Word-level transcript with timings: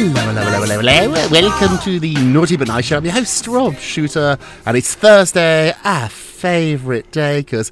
Hello, 0.00 0.12
hello, 0.32 0.42
hello, 0.42 0.80
hello, 0.80 1.12
hello. 1.12 1.28
Welcome 1.28 1.76
to 1.84 2.00
the 2.00 2.14
Naughty 2.14 2.56
But 2.56 2.68
Nice 2.68 2.86
Show. 2.86 2.96
I'm 2.96 3.04
your 3.04 3.12
host, 3.12 3.46
Rob 3.46 3.76
Shooter, 3.76 4.38
and 4.64 4.74
it's 4.74 4.94
Thursday, 4.94 5.74
our 5.84 6.08
favourite 6.40 7.10
day, 7.12 7.40
because 7.40 7.70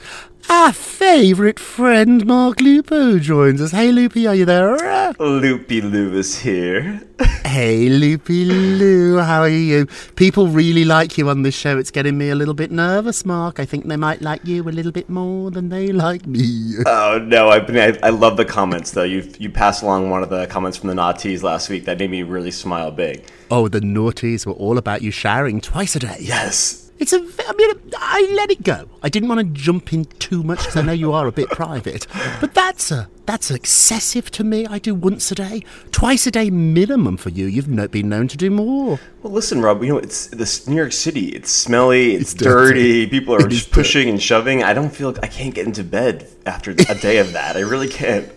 our 0.51 0.75
favourite 0.75 1.59
friend, 1.59 2.27
Marc 2.27 2.61
Lupo, 2.61 3.19
joins 3.19 3.63
us. 3.63 3.71
Hey, 3.71 3.93
Loopy, 3.93 4.27
are 4.27 4.35
you 4.35 4.45
there? 4.45 4.77
Loopy 5.19 5.81
Lou 5.81 6.13
is 6.19 6.39
here. 6.39 7.03
Hey, 7.49 7.89
Loopy 7.89 8.45
Lou, 8.45 9.19
how 9.21 9.41
are 9.41 9.49
you? 9.49 9.87
People 10.17 10.49
really 10.49 10.85
like 10.85 11.17
you 11.17 11.31
on 11.31 11.43
this 11.43 11.55
show. 11.55 11.79
It's 11.79 11.91
getting 11.91 12.19
me 12.19 12.29
a 12.29 12.35
little 12.35 12.53
bit 12.53 12.71
nervous, 12.71 13.25
Marc. 13.25 13.59
I 13.59 13.65
think 13.65 13.87
they 13.87 13.97
might 13.97 14.21
like 14.21 14.45
you 14.45 14.63
a 14.63 14.71
little 14.71 14.93
bit 14.93 15.09
more 15.09 15.51
than 15.51 15.71
they 15.71 15.91
like 15.91 16.27
me. 16.27 16.75
Oh 16.87 17.19
no, 17.19 17.49
I've 17.49 17.67
been, 17.67 17.79
I, 17.79 18.07
I 18.07 18.11
love 18.11 18.37
the 18.37 18.45
comments 18.45 18.91
though. 18.91 19.03
You 19.03 19.29
you 19.39 19.49
passed 19.51 19.83
along 19.83 20.11
one 20.11 20.23
of 20.23 20.29
the 20.29 20.47
comments 20.47 20.77
from 20.77 20.91
the 20.91 20.95
Naughties 20.95 21.43
last 21.43 21.71
week 21.71 21.87
that 21.87 21.99
made 21.99 22.11
me 22.11 22.23
really 22.23 22.51
smile 22.51 22.91
big. 22.91 23.27
Oh, 23.51 23.67
the 23.67 23.81
naughties 23.81 24.45
were 24.45 24.53
all 24.53 24.77
about 24.77 25.01
you 25.01 25.11
showering 25.11 25.63
twice 25.63 25.97
a 25.97 26.01
day. 26.01 26.19
Yes. 26.21 26.88
It's 26.99 27.13
a. 27.13 27.17
I 27.19 27.53
mean, 27.53 27.71
I 27.97 28.33
let 28.35 28.51
it 28.51 28.63
go. 28.63 28.89
I 29.03 29.09
didn't 29.09 29.29
want 29.29 29.41
to 29.41 29.47
jump 29.61 29.93
in 29.93 30.05
too 30.05 30.43
much 30.43 30.59
because 30.59 30.77
I 30.77 30.83
know 30.83 30.93
you 30.93 31.13
are 31.13 31.27
a 31.27 31.33
bit 31.33 31.49
private. 31.51 32.07
But 32.41 32.55
that's 32.55 32.91
a 32.91 33.09
that's 33.27 33.51
excessive 33.51 34.31
to 34.33 34.43
me. 34.45 34.67
I 34.67 34.79
do 34.79 34.95
once 34.95 35.31
a 35.31 35.35
day, 35.37 35.63
twice 35.93 36.27
a 36.27 36.31
day 36.31 36.51
minimum 36.51 37.17
for 37.17 37.29
you. 37.29 37.47
You've 37.47 37.69
no, 37.69 37.87
been 37.87 38.09
known 38.09 38.27
to 38.29 38.37
do 38.37 38.51
more. 38.51 38.99
Well, 39.23 39.33
listen, 39.33 39.61
Rob. 39.63 39.83
You 39.83 39.91
know 39.91 39.99
it's 39.99 40.27
this 40.29 40.67
New 40.67 40.77
York 40.77 40.93
City. 40.93 41.29
It's 41.29 41.53
smelly. 41.53 42.15
It's, 42.15 42.33
It's 42.33 42.43
dirty. 42.43 43.05
dirty. 43.05 43.07
People 43.07 43.35
are 43.35 43.47
just 43.49 43.71
pushing 43.71 44.09
and 44.09 44.21
shoving. 44.21 44.63
I 44.65 44.75
don't 44.75 44.91
feel. 44.91 45.15
I 45.23 45.29
can't 45.29 45.55
get 45.55 45.67
into 45.67 45.85
bed 45.85 46.29
after 46.47 46.73
a 46.73 46.75
day 46.75 47.19
of 47.19 47.33
that. 47.35 47.57
I 47.57 47.61
really 47.61 47.89
can't. 47.89 48.29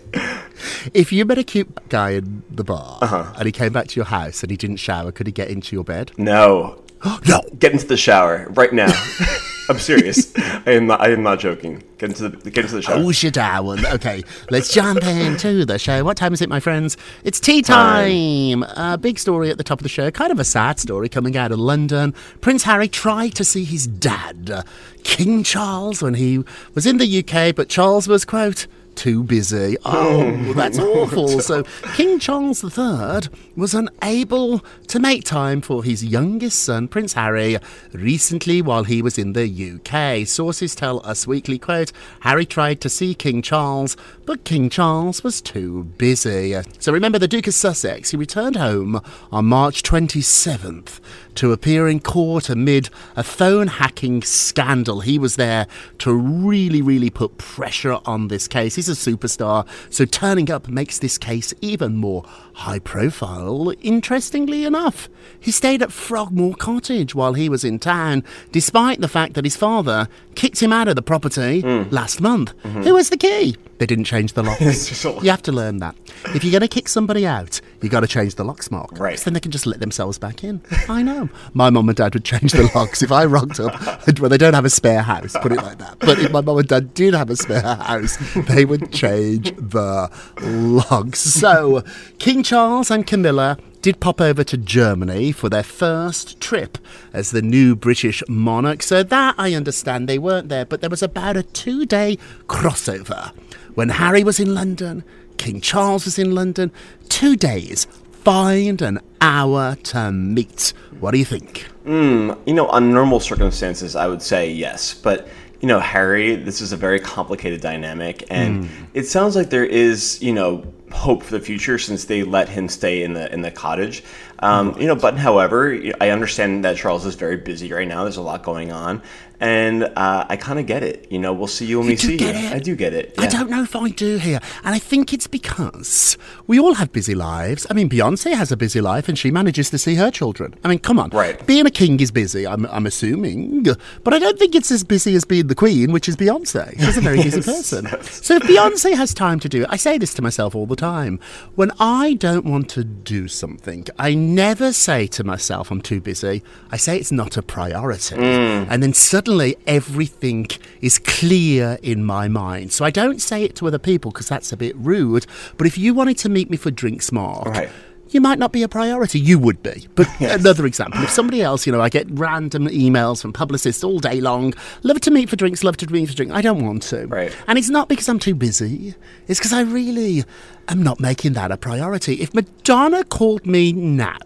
If 0.94 1.10
you 1.12 1.24
met 1.24 1.38
a 1.38 1.44
cute 1.44 1.88
guy 1.88 2.10
in 2.10 2.42
the 2.50 2.62
bar 2.62 2.98
Uh-huh. 3.02 3.32
and 3.36 3.46
he 3.46 3.52
came 3.52 3.72
back 3.72 3.88
to 3.88 3.96
your 3.96 4.04
house 4.04 4.42
and 4.42 4.50
he 4.50 4.56
didn't 4.56 4.76
shower, 4.76 5.10
could 5.10 5.26
he 5.26 5.32
get 5.32 5.48
into 5.48 5.74
your 5.74 5.82
bed? 5.84 6.12
No. 6.16 6.81
no. 7.28 7.42
Get 7.58 7.72
into 7.72 7.86
the 7.86 7.96
shower 7.96 8.46
right 8.50 8.72
now. 8.72 8.92
I'm 9.68 9.78
serious. 9.78 10.32
I 10.36 10.72
am 10.72 10.86
not. 10.86 11.00
I 11.00 11.10
am 11.12 11.22
not 11.22 11.38
joking. 11.38 11.82
Get 11.98 12.10
into 12.10 12.28
the 12.28 12.50
get 12.50 12.64
into 12.64 12.76
the 12.76 12.82
shower. 12.82 12.96
Oh, 12.98 13.12
shit, 13.12 13.34
Darwin. 13.34 13.86
Okay, 13.86 14.22
let's 14.50 14.72
jump 14.72 15.02
into 15.04 15.64
the 15.64 15.78
show. 15.78 16.04
What 16.04 16.16
time 16.16 16.34
is 16.34 16.42
it, 16.42 16.48
my 16.48 16.58
friends? 16.60 16.96
It's 17.22 17.38
tea 17.38 17.62
time. 17.62 18.64
A 18.64 18.98
big 19.00 19.18
story 19.18 19.50
at 19.50 19.58
the 19.58 19.64
top 19.64 19.78
of 19.78 19.82
the 19.84 19.88
show, 19.88 20.10
kind 20.10 20.32
of 20.32 20.40
a 20.40 20.44
sad 20.44 20.80
story 20.80 21.08
coming 21.08 21.36
out 21.36 21.52
of 21.52 21.60
London. 21.60 22.12
Prince 22.40 22.64
Harry 22.64 22.88
tried 22.88 23.34
to 23.36 23.44
see 23.44 23.64
his 23.64 23.86
dad, 23.86 24.50
uh, 24.50 24.62
King 25.04 25.44
Charles, 25.44 26.02
when 26.02 26.14
he 26.14 26.42
was 26.74 26.84
in 26.84 26.98
the 26.98 27.18
UK, 27.20 27.54
but 27.54 27.68
Charles 27.68 28.08
was, 28.08 28.24
quote, 28.24 28.66
too 28.96 29.22
busy. 29.22 29.76
Oh, 29.84 30.22
oh 30.22 30.52
that's 30.54 30.78
awful. 30.92 31.40
So 31.40 31.64
King 31.94 32.18
Charles 32.18 32.62
III 32.62 33.30
was 33.56 33.74
unable 33.74 34.60
to 34.88 34.98
make 34.98 35.24
time 35.24 35.60
for 35.60 35.84
his 35.84 36.04
youngest 36.04 36.62
son, 36.62 36.88
Prince 36.88 37.14
Harry, 37.14 37.58
recently 37.92 38.62
while 38.62 38.84
he 38.84 39.02
was 39.02 39.18
in 39.18 39.32
the 39.32 39.46
UK. 39.46 40.26
Sources 40.26 40.74
tell 40.74 41.04
Us 41.06 41.26
Weekly, 41.26 41.58
quote, 41.58 41.92
Harry 42.20 42.46
tried 42.46 42.80
to 42.80 42.88
see 42.88 43.14
King 43.14 43.42
Charles, 43.42 43.96
but 44.26 44.44
King 44.44 44.70
Charles 44.70 45.24
was 45.24 45.40
too 45.40 45.84
busy. 45.98 46.54
So 46.78 46.92
remember 46.92 47.18
the 47.18 47.28
Duke 47.28 47.46
of 47.46 47.54
Sussex, 47.54 48.10
he 48.10 48.16
returned 48.16 48.56
home 48.56 49.00
on 49.30 49.46
March 49.46 49.82
27th 49.82 51.00
to 51.36 51.52
appear 51.52 51.88
in 51.88 52.00
court 52.00 52.48
amid 52.48 52.90
a 53.16 53.22
phone 53.22 53.66
hacking 53.68 54.22
scandal. 54.22 55.00
He 55.00 55.18
was 55.18 55.36
there 55.36 55.66
to 55.98 56.12
really, 56.14 56.82
really 56.82 57.10
put 57.10 57.38
pressure 57.38 57.98
on 58.04 58.28
this 58.28 58.46
case. 58.48 58.74
He's 58.76 58.88
a 58.88 58.92
superstar, 58.92 59.66
so 59.90 60.04
turning 60.04 60.50
up 60.50 60.68
makes 60.68 60.98
this 60.98 61.18
case 61.18 61.54
even 61.60 61.96
more 61.96 62.24
high 62.54 62.78
profile. 62.78 63.72
Interestingly 63.82 64.64
enough, 64.64 65.08
he 65.40 65.50
stayed 65.50 65.82
at 65.82 65.90
Frogmore 65.92 66.54
Cottage 66.54 67.14
while 67.14 67.32
he 67.34 67.48
was 67.48 67.64
in 67.64 67.78
town, 67.78 68.24
despite 68.50 69.00
the 69.00 69.08
fact 69.08 69.34
that 69.34 69.44
his 69.44 69.56
father 69.56 70.08
kicked 70.34 70.60
him 70.62 70.72
out 70.72 70.88
of 70.88 70.96
the 70.96 71.02
property 71.02 71.62
last 71.90 72.20
month. 72.20 72.52
Who 72.62 72.94
was 72.94 73.10
the 73.10 73.16
key? 73.16 73.56
They 73.78 73.86
didn't 73.86 74.04
change 74.04 74.34
the 74.34 74.42
locks. 74.44 75.04
you 75.04 75.30
have 75.30 75.42
to 75.42 75.52
learn 75.52 75.78
that. 75.78 75.96
If 76.34 76.44
you're 76.44 76.52
going 76.52 76.60
to 76.60 76.68
kick 76.68 76.88
somebody 76.88 77.26
out, 77.26 77.60
you 77.82 77.88
got 77.88 78.00
to 78.00 78.06
change 78.06 78.36
the 78.36 78.44
locks, 78.44 78.70
Marc. 78.70 78.98
Right. 78.98 79.16
'Cause 79.16 79.24
Then 79.24 79.34
they 79.34 79.40
can 79.40 79.50
just 79.50 79.66
let 79.66 79.80
themselves 79.80 80.18
back 80.18 80.44
in. 80.44 80.60
I 80.88 81.02
know. 81.02 81.28
My 81.54 81.70
mum 81.70 81.88
and 81.88 81.96
dad 81.96 82.14
would 82.14 82.24
change 82.24 82.52
the 82.52 82.70
locks 82.74 83.02
if 83.02 83.10
I 83.12 83.24
rocked 83.24 83.60
up. 83.60 83.74
Well, 84.18 84.28
they 84.28 84.38
don't 84.38 84.54
have 84.54 84.64
a 84.64 84.70
spare 84.70 85.02
house, 85.02 85.34
put 85.42 85.52
it 85.52 85.56
like 85.62 85.78
that. 85.78 85.98
But 86.00 86.18
if 86.18 86.30
my 86.30 86.40
mum 86.40 86.58
and 86.58 86.68
dad 86.68 86.94
did 86.94 87.14
have 87.14 87.30
a 87.30 87.36
spare 87.36 87.60
house, 87.62 88.16
they 88.46 88.64
would 88.64 88.92
change 88.92 89.52
the 89.56 90.10
locks. 90.40 91.20
So, 91.20 91.82
King 92.18 92.42
Charles 92.42 92.90
and 92.90 93.06
Camilla 93.06 93.56
did 93.80 93.98
pop 93.98 94.20
over 94.20 94.44
to 94.44 94.56
Germany 94.56 95.32
for 95.32 95.48
their 95.48 95.62
first 95.64 96.38
trip 96.40 96.78
as 97.12 97.32
the 97.32 97.42
new 97.42 97.74
British 97.74 98.22
monarch. 98.28 98.82
So 98.82 99.02
that 99.02 99.34
I 99.38 99.54
understand 99.54 100.08
they 100.08 100.18
weren't 100.18 100.48
there, 100.48 100.64
but 100.64 100.80
there 100.80 100.90
was 100.90 101.02
about 101.02 101.36
a 101.36 101.42
two 101.42 101.84
day 101.84 102.16
crossover. 102.48 103.32
When 103.74 103.88
Harry 103.88 104.22
was 104.22 104.38
in 104.38 104.54
London, 104.54 105.02
King 105.36 105.60
Charles 105.60 106.04
was 106.04 106.18
in 106.18 106.34
London, 106.34 106.70
two 107.08 107.36
days, 107.36 107.86
find 108.24 108.80
an 108.82 109.00
hour 109.20 109.76
to 109.76 110.12
meet. 110.12 110.72
What 111.00 111.12
do 111.12 111.18
you 111.18 111.24
think? 111.24 111.62
Hmm, 111.84 112.32
you 112.46 112.54
know, 112.54 112.68
on 112.68 112.92
normal 112.92 113.20
circumstances, 113.20 113.96
I 113.96 114.06
would 114.06 114.22
say 114.22 114.50
yes, 114.50 114.94
but 114.94 115.28
you 115.60 115.68
know, 115.68 115.78
Harry, 115.78 116.34
this 116.34 116.60
is 116.60 116.72
a 116.72 116.76
very 116.76 116.98
complicated 116.98 117.60
dynamic, 117.60 118.24
and 118.30 118.66
hmm. 118.66 118.84
it 118.94 119.04
sounds 119.04 119.36
like 119.36 119.50
there 119.50 119.64
is, 119.64 120.20
you 120.20 120.32
know, 120.32 120.64
hope 120.90 121.22
for 121.22 121.32
the 121.32 121.40
future 121.40 121.78
since 121.78 122.04
they 122.04 122.22
let 122.22 122.48
him 122.48 122.68
stay 122.68 123.02
in 123.02 123.14
the 123.14 123.32
in 123.32 123.42
the 123.42 123.50
cottage. 123.50 124.02
Um, 124.42 124.74
You 124.80 124.86
know, 124.88 124.96
but 124.96 125.16
however, 125.16 125.76
I 126.00 126.10
understand 126.10 126.64
that 126.64 126.76
Charles 126.76 127.06
is 127.06 127.14
very 127.14 127.36
busy 127.36 127.72
right 127.72 127.86
now. 127.88 128.02
There's 128.02 128.16
a 128.16 128.22
lot 128.22 128.42
going 128.42 128.72
on, 128.72 129.00
and 129.40 129.84
uh, 129.84 130.26
I 130.28 130.36
kind 130.36 130.58
of 130.58 130.66
get 130.66 130.82
it. 130.82 131.06
You 131.10 131.18
know, 131.20 131.32
we'll 131.32 131.46
see 131.46 131.66
you 131.66 131.78
when 131.78 131.86
we 131.88 131.96
do 131.96 132.06
see 132.08 132.18
you. 132.18 132.26
it? 132.28 132.52
I 132.52 132.58
do 132.58 132.74
get 132.76 132.92
it. 132.92 133.14
I 133.18 133.26
don't 133.28 133.50
know 133.50 133.62
if 133.62 133.74
I 133.76 133.88
do 133.90 134.16
here. 134.18 134.40
And 134.64 134.74
I 134.74 134.78
think 134.80 135.12
it's 135.12 135.26
because 135.28 136.16
we 136.46 136.58
all 136.60 136.74
have 136.74 136.92
busy 136.92 137.14
lives. 137.14 137.66
I 137.70 137.74
mean, 137.74 137.88
Beyonce 137.88 138.34
has 138.34 138.50
a 138.52 138.56
busy 138.56 138.80
life 138.80 139.08
and 139.08 139.16
she 139.18 139.30
manages 139.30 139.70
to 139.70 139.78
see 139.78 139.94
her 139.96 140.10
children. 140.10 140.54
I 140.64 140.68
mean, 140.68 140.78
come 140.80 140.98
on. 140.98 141.10
Right. 141.10 141.44
Being 141.46 141.66
a 141.66 141.70
king 141.70 142.00
is 142.00 142.10
busy, 142.10 142.46
I'm, 142.46 142.66
I'm 142.66 142.86
assuming. 142.86 143.64
But 144.04 144.14
I 144.14 144.18
don't 144.18 144.38
think 144.38 144.54
it's 144.54 144.70
as 144.70 144.84
busy 144.84 145.14
as 145.14 145.24
being 145.24 145.46
the 145.48 145.54
queen, 145.54 145.92
which 145.92 146.08
is 146.08 146.16
Beyonce. 146.16 146.78
She's 146.80 146.96
a 146.98 147.00
very 147.00 147.22
busy 147.28 147.42
person. 147.42 147.84
yes. 147.90 148.24
So 148.26 148.36
if 148.36 148.42
Beyonce 148.44 148.94
has 148.94 149.14
time 149.14 149.38
to 149.40 149.48
do 149.48 149.62
it, 149.62 149.68
I 149.70 149.76
say 149.76 149.98
this 149.98 150.14
to 150.14 150.22
myself 150.22 150.54
all 150.54 150.66
the 150.66 150.76
time. 150.76 151.18
When 151.54 151.70
I 151.80 152.14
don't 152.14 152.44
want 152.44 152.68
to 152.70 152.84
do 152.84 153.28
something, 153.28 153.86
I 153.98 154.14
never 154.34 154.72
say 154.72 155.06
to 155.08 155.24
myself, 155.24 155.70
I'm 155.70 155.80
too 155.80 156.00
busy. 156.00 156.42
I 156.70 156.76
say 156.76 156.96
it's 156.98 157.12
not 157.12 157.36
a 157.36 157.42
priority. 157.42 158.16
Hmm. 158.16 158.70
And 158.70 158.82
then 158.82 158.92
suddenly 158.94 159.56
everything 159.66 160.48
is 160.80 160.98
clear 160.98 161.78
in 161.82 162.04
my 162.04 162.28
mind. 162.28 162.72
So 162.72 162.84
I 162.84 162.90
don't 162.90 163.20
say 163.20 163.44
it 163.44 163.54
to 163.56 163.66
other 163.66 163.78
people 163.78 164.10
because 164.10 164.28
that's 164.28 164.52
a 164.52 164.56
bit 164.56 164.74
rude. 164.76 165.26
But 165.56 165.66
if 165.66 165.76
you 165.78 165.94
wanted 165.94 166.18
to 166.18 166.28
meet 166.28 166.50
me 166.50 166.56
for 166.56 166.70
drinks, 166.70 167.12
Marc, 167.12 167.46
Right. 167.46 167.70
you 168.10 168.20
might 168.20 168.38
not 168.38 168.52
be 168.52 168.62
a 168.62 168.68
priority. 168.68 169.18
You 169.20 169.38
would 169.38 169.62
be. 169.62 169.86
But 169.94 170.08
another 170.20 170.66
example, 170.66 171.02
if 171.02 171.10
somebody 171.10 171.40
else, 171.42 171.66
you 171.66 171.72
know, 171.72 171.80
I 171.80 171.88
get 171.88 172.06
random 172.10 172.68
emails 172.68 173.22
from 173.22 173.32
publicists 173.32 173.82
all 173.84 173.98
day 174.00 174.20
long, 174.20 174.54
love 174.82 175.00
to 175.02 175.10
meet 175.10 175.28
for 175.30 175.36
drinks, 175.36 175.62
love 175.64 175.76
to 175.78 175.90
meet 175.92 176.08
for 176.08 176.14
drinks. 176.14 176.34
I 176.34 176.40
don't 176.42 176.64
want 176.64 176.82
to. 176.84 177.06
Right. 177.06 177.34
And 177.48 177.58
it's 177.58 177.70
not 177.70 177.88
because 177.88 178.08
I'm 178.08 178.18
too 178.18 178.34
busy. 178.34 178.94
It's 179.28 179.38
because 179.40 179.52
I 179.52 179.62
really 179.62 180.24
am 180.68 180.82
not 180.82 181.00
making 181.00 181.32
that 181.34 181.50
a 181.50 181.56
priority. 181.56 182.14
If 182.14 182.34
Madonna 182.34 183.04
called 183.04 183.46
me 183.46 183.72
now 183.72 184.16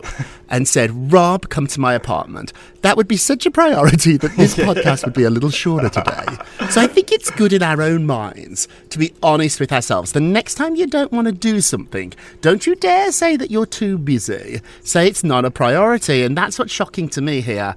and 0.49 0.69
said, 0.69 1.13
Rob, 1.13 1.49
come 1.49 1.67
to 1.69 1.81
my 1.81 1.95
apartment, 1.95 2.53
that 2.83 2.97
would 2.97 3.09
be 3.09 3.17
such 3.17 3.47
a 3.47 3.51
priority 3.51 4.17
that 4.17 4.37
this 4.37 4.55
podcast 4.57 5.05
would 5.05 5.15
be 5.15 5.25
a 5.25 5.31
little 5.31 5.51
shorter 5.51 5.89
today. 5.89 6.25
So 6.71 6.81
I 6.81 6.87
think 6.87 7.13
it's 7.13 7.31
good 7.31 7.53
in 7.53 7.63
our 7.63 7.83
own 7.83 8.07
minds 8.07 8.69
to 8.91 8.99
be 8.99 9.13
honest 9.23 9.61
with 9.61 9.73
ourselves. 9.73 10.13
The 10.13 10.21
next 10.21 10.55
time 10.55 10.77
you 10.77 10.87
don't 10.87 11.13
want 11.13 11.27
to 11.27 11.33
do 11.33 11.61
something, 11.61 12.13
don't 12.41 12.67
you 12.67 12.75
dare 12.75 13.13
say 13.13 13.37
that 13.37 13.51
you're 13.51 13.67
too 13.67 13.99
busy. 13.99 14.61
Say 14.83 15.09
it's 15.09 15.25
not 15.25 15.45
a 15.45 15.51
priority. 15.51 16.23
And 16.23 16.37
that's 16.37 16.59
what's 16.59 16.73
shocking 16.73 17.09
to 17.11 17.21
me 17.21 17.41
here. 17.41 17.75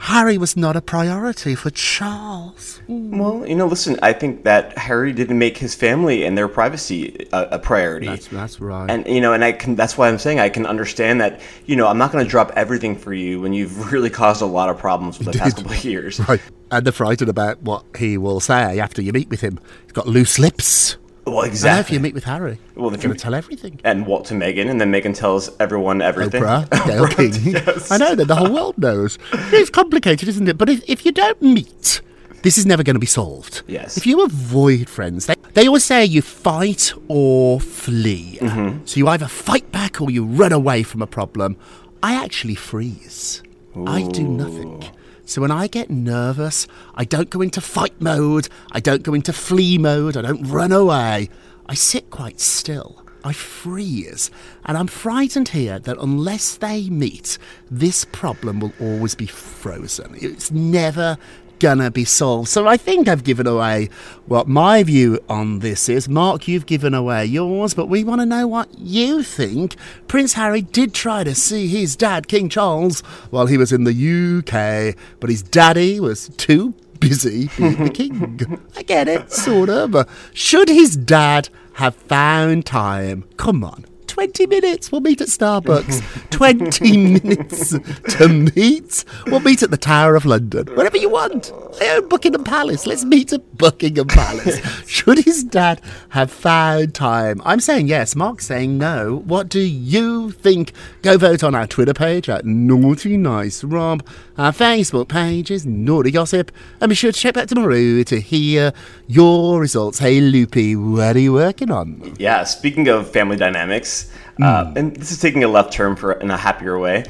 Harry 0.00 0.38
was 0.38 0.56
not 0.56 0.76
a 0.76 0.80
priority 0.80 1.54
for 1.54 1.68
Charles. 1.68 2.80
Well, 2.88 3.46
you 3.46 3.54
know, 3.54 3.66
listen. 3.66 3.98
I 4.02 4.14
think 4.14 4.44
that 4.44 4.76
Harry 4.78 5.12
didn't 5.12 5.38
make 5.38 5.58
his 5.58 5.74
family 5.74 6.24
and 6.24 6.38
their 6.38 6.48
privacy 6.48 7.28
a, 7.34 7.48
a 7.52 7.58
priority. 7.58 8.06
That's, 8.06 8.26
that's 8.28 8.60
right. 8.60 8.90
And 8.90 9.06
you 9.06 9.20
know, 9.20 9.34
and 9.34 9.44
I 9.44 9.52
can. 9.52 9.76
That's 9.76 9.98
why 9.98 10.08
I'm 10.08 10.18
saying 10.18 10.40
I 10.40 10.48
can 10.48 10.64
understand 10.64 11.20
that. 11.20 11.42
You 11.66 11.76
know, 11.76 11.86
I'm 11.86 11.98
not 11.98 12.12
going 12.12 12.24
to 12.24 12.30
drop 12.30 12.50
everything 12.56 12.96
for 12.96 13.12
you 13.12 13.42
when 13.42 13.52
you've 13.52 13.92
really 13.92 14.08
caused 14.08 14.40
a 14.40 14.46
lot 14.46 14.70
of 14.70 14.78
problems 14.78 15.18
for 15.18 15.24
the 15.24 15.32
past 15.32 15.56
couple 15.56 15.72
of 15.72 15.84
years. 15.84 16.18
Right. 16.20 16.40
And 16.70 16.86
they're 16.86 16.92
frightened 16.92 17.28
about 17.28 17.62
what 17.62 17.84
he 17.98 18.16
will 18.16 18.40
say 18.40 18.80
after 18.80 19.02
you 19.02 19.12
meet 19.12 19.28
with 19.28 19.42
him. 19.42 19.60
He's 19.82 19.92
got 19.92 20.06
loose 20.06 20.38
lips. 20.38 20.96
Well, 21.26 21.40
And 21.40 21.48
if 21.48 21.52
exactly. 21.52 21.94
you 21.96 22.00
meet 22.00 22.14
with 22.14 22.24
Harry, 22.24 22.58
Well, 22.74 22.92
if 22.94 23.00
going 23.02 23.10
you- 23.10 23.14
to 23.16 23.22
tell 23.22 23.34
everything. 23.34 23.80
and 23.84 24.06
what 24.06 24.24
to 24.26 24.34
Meghan, 24.34 24.68
and 24.70 24.80
then 24.80 24.90
Meghan 24.90 25.14
tells 25.14 25.50
everyone 25.60 26.00
everything. 26.02 26.42
Oprah, 26.42 26.68
Gayle 26.86 27.06
King. 27.08 27.54
yes. 27.54 27.90
I 27.90 27.98
know 27.98 28.14
that 28.14 28.26
the 28.26 28.34
whole 28.36 28.52
world 28.52 28.78
knows. 28.78 29.18
It's 29.32 29.70
complicated, 29.70 30.28
isn't 30.28 30.48
it? 30.48 30.56
But 30.58 30.68
if, 30.70 30.82
if 30.88 31.04
you 31.04 31.12
don't 31.12 31.40
meet, 31.42 32.00
this 32.42 32.56
is 32.56 32.64
never 32.64 32.82
going 32.82 32.94
to 32.94 33.00
be 33.00 33.06
solved. 33.06 33.62
Yes. 33.66 33.96
If 33.98 34.06
you 34.06 34.24
avoid 34.24 34.88
friends, 34.88 35.26
they, 35.26 35.34
they 35.54 35.66
always 35.66 35.84
say 35.84 36.04
you 36.04 36.22
fight 36.22 36.92
or 37.08 37.60
flee. 37.60 38.38
Mm-hmm. 38.40 38.86
So 38.86 38.96
you 38.98 39.06
either 39.08 39.26
fight 39.28 39.70
back 39.70 40.00
or 40.00 40.10
you 40.10 40.24
run 40.24 40.52
away 40.52 40.82
from 40.82 41.02
a 41.02 41.06
problem. 41.06 41.56
I 42.02 42.14
actually 42.14 42.54
freeze. 42.54 43.42
I 43.86 44.02
do 44.08 44.22
nothing. 44.26 44.82
So 45.30 45.40
when 45.40 45.52
I 45.52 45.68
get 45.68 45.90
nervous, 45.90 46.66
I 46.96 47.04
don't 47.04 47.30
go 47.30 47.40
into 47.40 47.60
fight 47.60 48.00
mode, 48.00 48.48
I 48.72 48.80
don't 48.80 49.04
go 49.04 49.14
into 49.14 49.32
flee 49.32 49.78
mode, 49.78 50.16
I 50.16 50.22
don't 50.22 50.42
run 50.42 50.72
away. 50.72 51.28
I 51.66 51.74
sit 51.74 52.10
quite 52.10 52.40
still. 52.40 53.04
I 53.22 53.32
freeze. 53.32 54.32
And 54.64 54.76
I'm 54.76 54.88
frightened 54.88 55.50
here 55.50 55.78
that 55.78 55.98
unless 55.98 56.56
they 56.56 56.90
meet, 56.90 57.38
this 57.70 58.04
problem 58.06 58.58
will 58.58 58.72
always 58.80 59.14
be 59.14 59.26
frozen. 59.26 60.16
It's 60.20 60.50
never 60.50 61.16
gonna 61.60 61.90
be 61.90 62.04
solved. 62.04 62.48
So 62.48 62.66
I 62.66 62.76
think 62.76 63.06
I've 63.06 63.22
given 63.22 63.46
away 63.46 63.88
what 64.26 64.48
my 64.48 64.82
view 64.82 65.20
on 65.28 65.60
this 65.60 65.88
is. 65.88 66.08
Marc, 66.08 66.48
you've 66.48 66.66
given 66.66 66.94
away 66.94 67.26
yours, 67.26 67.74
but 67.74 67.86
we 67.86 68.02
want 68.02 68.20
to 68.20 68.26
know 68.26 68.46
what 68.46 68.68
you 68.78 69.22
think. 69.22 69.76
Prince 70.08 70.32
Harry 70.32 70.62
did 70.62 70.92
try 70.94 71.22
to 71.22 71.34
see 71.34 71.68
his 71.68 71.94
dad, 71.94 72.26
King 72.26 72.48
Charles, 72.48 73.00
while 73.30 73.46
he 73.46 73.56
was 73.56 73.72
in 73.72 73.84
the 73.84 73.92
UK, 74.38 74.96
but 75.20 75.30
his 75.30 75.42
daddy 75.42 76.00
was 76.00 76.28
too 76.30 76.74
busy 76.98 77.48
being 77.56 77.84
the 77.84 77.90
king. 77.90 78.60
I 78.76 78.82
get 78.82 79.08
it, 79.08 79.30
sort 79.30 79.68
of. 79.70 80.08
Should 80.32 80.68
his 80.68 80.96
dad 80.96 81.48
have 81.74 81.94
found 81.94 82.66
time? 82.66 83.24
Come 83.36 83.64
on. 83.64 83.84
20 84.10 84.46
minutes, 84.46 84.90
we'll 84.90 85.00
meet 85.00 85.20
at 85.20 85.28
Starbucks. 85.28 86.30
20 86.30 86.96
minutes 87.20 87.70
to 88.16 88.28
meet. 88.28 89.04
We'll 89.26 89.40
meet 89.40 89.62
at 89.62 89.70
the 89.70 89.76
Tower 89.76 90.16
of 90.16 90.24
London. 90.24 90.66
Wherever 90.74 90.96
you 90.96 91.08
want. 91.08 91.52
I 91.80 91.96
own 91.96 92.08
Buckingham 92.08 92.42
Palace. 92.42 92.86
Let's 92.86 93.04
meet 93.04 93.32
at 93.32 93.56
Buckingham 93.56 94.08
Palace. 94.08 94.58
Should 94.88 95.18
his 95.24 95.44
dad 95.44 95.80
have 96.08 96.30
found 96.32 96.94
time? 96.94 97.40
I'm 97.44 97.60
saying 97.60 97.86
yes. 97.86 98.16
Marc's 98.16 98.46
saying 98.46 98.78
no. 98.78 99.22
What 99.26 99.48
do 99.48 99.60
you 99.60 100.32
think? 100.32 100.72
Go 101.02 101.16
vote 101.16 101.44
on 101.44 101.54
our 101.54 101.68
Twitter 101.68 101.94
page 101.94 102.28
at 102.28 102.44
Naughty 102.44 103.16
Nice 103.16 103.62
Rob. 103.62 104.04
Our 104.36 104.52
Facebook 104.52 105.08
page 105.08 105.50
is 105.50 105.64
Naughty 105.66 106.10
Gossip. 106.10 106.50
And 106.80 106.88
be 106.88 106.94
sure 106.96 107.12
to 107.12 107.18
check 107.18 107.34
back 107.34 107.46
tomorrow 107.46 108.02
to 108.02 108.20
hear 108.20 108.72
your 109.06 109.60
results. 109.60 110.00
Hey, 110.00 110.20
Loopy, 110.20 110.74
what 110.74 111.14
are 111.14 111.20
you 111.20 111.32
working 111.34 111.70
on? 111.70 112.14
Yeah, 112.18 112.42
speaking 112.44 112.88
of 112.88 113.08
family 113.10 113.36
dynamics, 113.36 114.09
uh, 114.40 114.72
and 114.76 114.96
this 114.96 115.12
is 115.12 115.20
taking 115.20 115.44
a 115.44 115.48
left 115.48 115.72
turn 115.72 115.96
for 115.96 116.12
in 116.12 116.30
a 116.30 116.36
happier 116.36 116.78
way. 116.78 117.04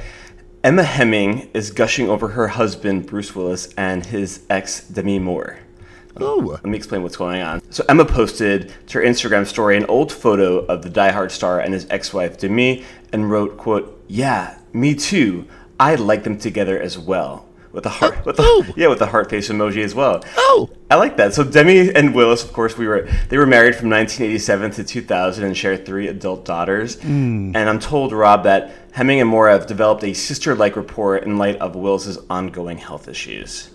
Emma 0.62 0.82
Hemming 0.82 1.48
is 1.54 1.70
gushing 1.70 2.08
over 2.08 2.28
her 2.28 2.48
husband 2.48 3.06
Bruce 3.06 3.34
Willis 3.34 3.72
and 3.78 4.04
his 4.04 4.44
ex 4.50 4.86
Demi 4.86 5.18
Moore. 5.18 5.58
Oh, 6.16 6.58
Let 6.62 6.64
me 6.64 6.76
explain 6.76 7.02
what's 7.02 7.16
going 7.16 7.40
on. 7.40 7.62
So 7.70 7.84
Emma 7.88 8.04
posted 8.04 8.72
to 8.88 8.98
her 8.98 9.04
Instagram 9.04 9.46
story 9.46 9.76
an 9.76 9.86
old 9.86 10.12
photo 10.12 10.58
of 10.66 10.82
the 10.82 10.90
Die 10.90 11.10
Hard 11.12 11.32
star 11.32 11.60
and 11.60 11.72
his 11.72 11.86
ex-wife 11.88 12.36
Demi, 12.36 12.84
and 13.12 13.30
wrote, 13.30 13.56
"quote 13.56 14.02
Yeah, 14.06 14.58
me 14.72 14.94
too. 14.94 15.46
I 15.78 15.94
like 15.94 16.24
them 16.24 16.36
together 16.36 16.78
as 16.78 16.98
well." 16.98 17.46
With 17.72 17.84
the 17.84 17.90
heart, 17.90 18.14
oh. 18.18 18.22
with 18.24 18.36
Oh. 18.38 18.66
yeah, 18.76 18.88
with 18.88 19.00
a 19.00 19.06
heart 19.06 19.30
face 19.30 19.48
emoji 19.48 19.84
as 19.84 19.94
well. 19.94 20.24
oh. 20.36 20.70
I 20.90 20.96
like 20.96 21.16
that. 21.18 21.34
So 21.34 21.44
Demi 21.44 21.94
and 21.94 22.14
Willis, 22.14 22.42
of 22.42 22.52
course, 22.52 22.76
we 22.76 22.88
were 22.88 23.08
they 23.28 23.38
were 23.38 23.46
married 23.46 23.76
from 23.76 23.90
1987 23.90 24.72
to 24.72 24.84
2000 24.84 25.44
and 25.44 25.56
share 25.56 25.76
three 25.76 26.08
adult 26.08 26.44
daughters. 26.44 26.96
Mm. 26.96 27.54
And 27.54 27.68
I'm 27.68 27.78
told 27.78 28.12
Rob 28.12 28.42
that 28.44 28.72
Hemming 28.92 29.20
and 29.20 29.30
Moore 29.30 29.48
have 29.48 29.66
developed 29.66 30.02
a 30.02 30.12
sister-like 30.12 30.74
rapport 30.74 31.16
in 31.16 31.38
light 31.38 31.56
of 31.58 31.76
Willis's 31.76 32.18
ongoing 32.28 32.78
health 32.78 33.06
issues. 33.06 33.70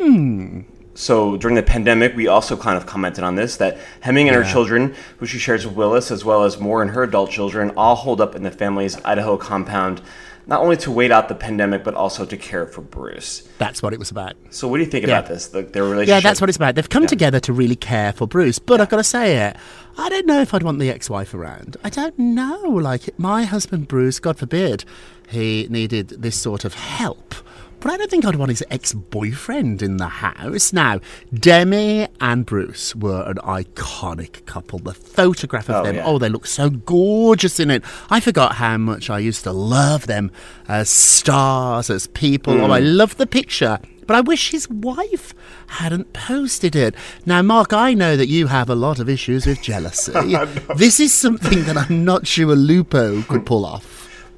Mm. 0.00 0.64
So 0.94 1.36
during 1.36 1.54
the 1.54 1.62
pandemic, 1.62 2.16
we 2.16 2.26
also 2.26 2.56
kind 2.56 2.78
of 2.78 2.86
commented 2.86 3.22
on 3.22 3.34
this 3.34 3.58
that 3.58 3.76
Hemming 4.00 4.28
and 4.28 4.36
her 4.36 4.50
children, 4.50 4.94
who 5.18 5.26
she 5.26 5.38
shares 5.38 5.66
with 5.66 5.76
Willis, 5.76 6.10
as 6.10 6.24
well 6.24 6.44
as 6.44 6.58
Moore 6.58 6.80
and 6.80 6.90
her 6.92 7.02
adult 7.02 7.30
children, 7.30 7.70
all 7.76 7.94
hold 7.94 8.20
up 8.22 8.34
in 8.34 8.42
the 8.42 8.50
family's 8.50 8.96
Idaho 9.04 9.36
compound, 9.36 10.00
not 10.46 10.60
only 10.60 10.76
to 10.78 10.90
wait 10.90 11.10
out 11.10 11.28
the 11.28 11.34
pandemic 11.34 11.82
but 11.84 11.94
also 11.94 12.24
to 12.24 12.36
care 12.36 12.66
for 12.66 12.80
Bruce. 12.82 13.48
That's 13.58 13.82
what 13.82 13.92
it 13.92 13.98
was 13.98 14.10
about. 14.10 14.34
So 14.50 14.68
what 14.68 14.78
do 14.78 14.84
you 14.84 14.90
think 14.90 15.06
Yeah. 15.06 15.18
about 15.18 15.28
this? 15.28 15.48
The, 15.48 15.62
their 15.62 15.82
relationship? 15.84 16.08
Yeah, 16.08 16.20
that's 16.20 16.40
what 16.40 16.48
it's 16.48 16.56
about. 16.56 16.74
They've 16.74 16.88
come 16.88 17.06
together 17.06 17.40
to 17.40 17.52
really 17.52 17.76
care 17.76 18.12
for 18.12 18.26
Bruce, 18.26 18.58
but 18.58 18.80
I've 18.80 18.88
got 18.88 18.98
to 18.98 19.04
say 19.04 19.36
it. 19.48 19.56
I 19.98 20.08
don't 20.08 20.26
know 20.26 20.40
if 20.40 20.52
I'd 20.54 20.62
want 20.62 20.78
the 20.78 20.90
ex-wife 20.90 21.32
around. 21.34 21.76
I 21.82 21.90
don't 21.90 22.18
know. 22.18 22.60
Like 22.62 23.18
my 23.18 23.44
husband 23.44 23.88
Bruce, 23.88 24.18
God 24.20 24.38
forbid, 24.38 24.84
he 25.28 25.66
needed 25.70 26.08
this 26.10 26.36
sort 26.36 26.64
of 26.64 26.74
help. 26.74 27.34
But 27.80 27.92
I 27.92 27.96
don't 27.98 28.10
think 28.10 28.24
I'd 28.24 28.36
want 28.36 28.50
his 28.50 28.64
ex-boyfriend 28.70 29.82
in 29.82 29.98
the 29.98 30.08
house. 30.08 30.72
Now, 30.72 31.00
Demi 31.32 32.08
and 32.20 32.46
Bruce 32.46 32.94
were 32.96 33.22
an 33.26 33.36
iconic 33.36 34.44
couple. 34.46 34.78
The 34.78 34.94
photograph 34.94 35.68
of 35.68 35.76
Oh, 35.76 35.82
them, 35.84 35.96
yeah. 35.96 36.04
oh, 36.06 36.18
they 36.18 36.28
look 36.28 36.46
so 36.46 36.70
gorgeous 36.70 37.60
in 37.60 37.70
it. 37.70 37.84
I 38.10 38.20
forgot 38.20 38.54
how 38.56 38.76
much 38.78 39.10
I 39.10 39.18
used 39.18 39.44
to 39.44 39.52
love 39.52 40.06
them 40.06 40.30
as 40.68 40.88
stars, 40.88 41.90
as 41.90 42.06
people. 42.08 42.54
Oh, 42.60 42.70
I 42.72 42.80
mm. 42.80 42.96
love 42.96 43.16
the 43.18 43.26
picture. 43.26 43.78
But 44.06 44.16
I 44.16 44.20
wish 44.20 44.50
his 44.50 44.70
wife 44.70 45.34
hadn't 45.66 46.12
posted 46.12 46.76
it. 46.76 46.94
Now, 47.26 47.42
Marc, 47.42 47.72
I 47.72 47.92
know 47.92 48.16
that 48.16 48.28
you 48.28 48.46
have 48.46 48.70
a 48.70 48.74
lot 48.76 49.00
of 49.00 49.08
issues 49.08 49.46
with 49.46 49.60
jealousy. 49.62 50.12
this 50.76 51.00
is 51.00 51.12
something 51.12 51.64
that 51.64 51.76
I'm 51.76 52.04
not 52.04 52.26
sure 52.26 52.54
Lupo 52.54 53.22
could 53.22 53.44
pull 53.44 53.66
off. 53.66 53.95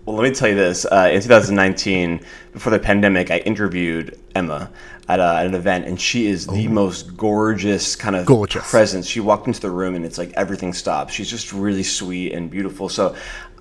Well, 0.08 0.16
let 0.16 0.26
me 0.26 0.34
tell 0.34 0.48
you 0.48 0.54
this. 0.54 0.86
Uh, 0.86 1.10
in 1.12 1.20
2019, 1.20 2.20
before 2.54 2.72
the 2.72 2.78
pandemic, 2.78 3.30
I 3.30 3.40
interviewed 3.40 4.18
Emma 4.34 4.70
at, 5.06 5.20
a, 5.20 5.22
at 5.22 5.44
an 5.44 5.54
event, 5.54 5.84
and 5.84 6.00
she 6.00 6.28
is 6.28 6.46
the 6.46 6.66
oh. 6.66 6.70
most 6.70 7.14
gorgeous 7.14 7.94
kind 7.94 8.16
of 8.16 8.24
Gorgeous. 8.24 8.70
presence. 8.70 9.06
She 9.06 9.20
walked 9.20 9.48
into 9.48 9.60
the 9.60 9.70
room, 9.70 9.94
and 9.94 10.06
it's 10.06 10.16
like 10.16 10.32
everything 10.32 10.72
stopped. 10.72 11.12
She's 11.12 11.28
just 11.28 11.52
really 11.52 11.82
sweet 11.82 12.32
and 12.32 12.50
beautiful. 12.50 12.88
So. 12.88 13.14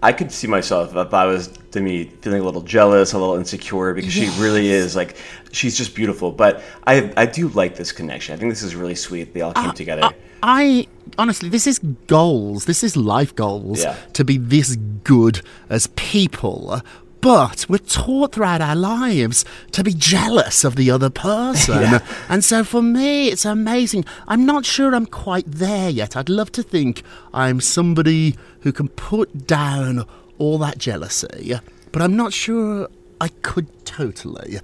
I 0.04 0.14
could 0.14 0.32
see 0.32 0.46
myself 0.46 0.96
if 0.96 1.12
I 1.12 1.26
was 1.26 1.48
Demi 1.48 2.04
feeling 2.22 2.42
a 2.42 2.44
little 2.44 2.62
jealous, 2.62 3.14
a 3.14 3.18
little 3.18 3.34
insecure 3.34 3.96
because 3.96 4.14
she 4.14 4.30
really 4.40 4.70
is 4.70 4.96
like 4.96 5.18
she's 5.52 5.76
just 5.76 5.96
beautiful. 5.96 6.32
But 6.32 6.62
I 6.86 7.12
I 7.18 7.26
do 7.26 7.48
like 7.48 7.76
this 7.76 7.92
connection. 7.92 8.36
I 8.36 8.38
think 8.38 8.52
this 8.52 8.62
is 8.62 8.76
really 8.76 8.94
sweet. 8.94 9.34
They 9.34 9.42
all 9.42 9.54
came 9.54 9.72
uh, 9.72 9.74
together. 9.74 10.04
I, 10.04 10.14
I 10.44 10.88
honestly, 11.18 11.50
this 11.50 11.68
is 11.68 11.80
goals. 12.08 12.66
This 12.66 12.84
is 12.84 12.96
life 12.96 13.36
goals 13.36 13.82
Yeah. 13.84 13.96
to 14.14 14.24
be 14.24 14.38
this 14.38 14.76
good 15.04 15.42
as 15.70 15.88
people. 15.96 16.82
But 17.20 17.66
we're 17.68 17.80
taught 17.80 18.34
throughout 18.36 18.62
our 18.62 18.76
lives 18.76 19.44
to 19.72 19.84
be 19.84 19.92
jealous 19.94 20.64
of 20.64 20.76
the 20.76 20.92
other 20.92 21.10
person. 21.10 22.00
And 22.30 22.44
so 22.46 22.64
for 22.64 22.82
me, 22.82 23.30
it's 23.30 23.44
amazing. 23.44 24.06
I'm 24.28 24.46
not 24.46 24.66
sure 24.66 24.94
I'm 24.94 25.08
quite 25.08 25.46
there 25.52 25.90
yet. 25.90 26.16
I'd 26.16 26.30
love 26.30 26.52
to 26.54 26.64
think 26.64 27.02
I'm 27.34 27.60
somebody 27.60 28.36
who 28.62 28.72
can 28.72 28.90
put 28.90 29.48
down 29.48 30.06
all 30.38 30.58
that 30.60 30.78
jealousy, 30.78 31.56
but 31.92 32.02
I'm 32.04 32.16
not 32.16 32.32
sure 32.34 32.88
I 33.20 33.30
could 33.42 33.68
totally. 33.86 34.60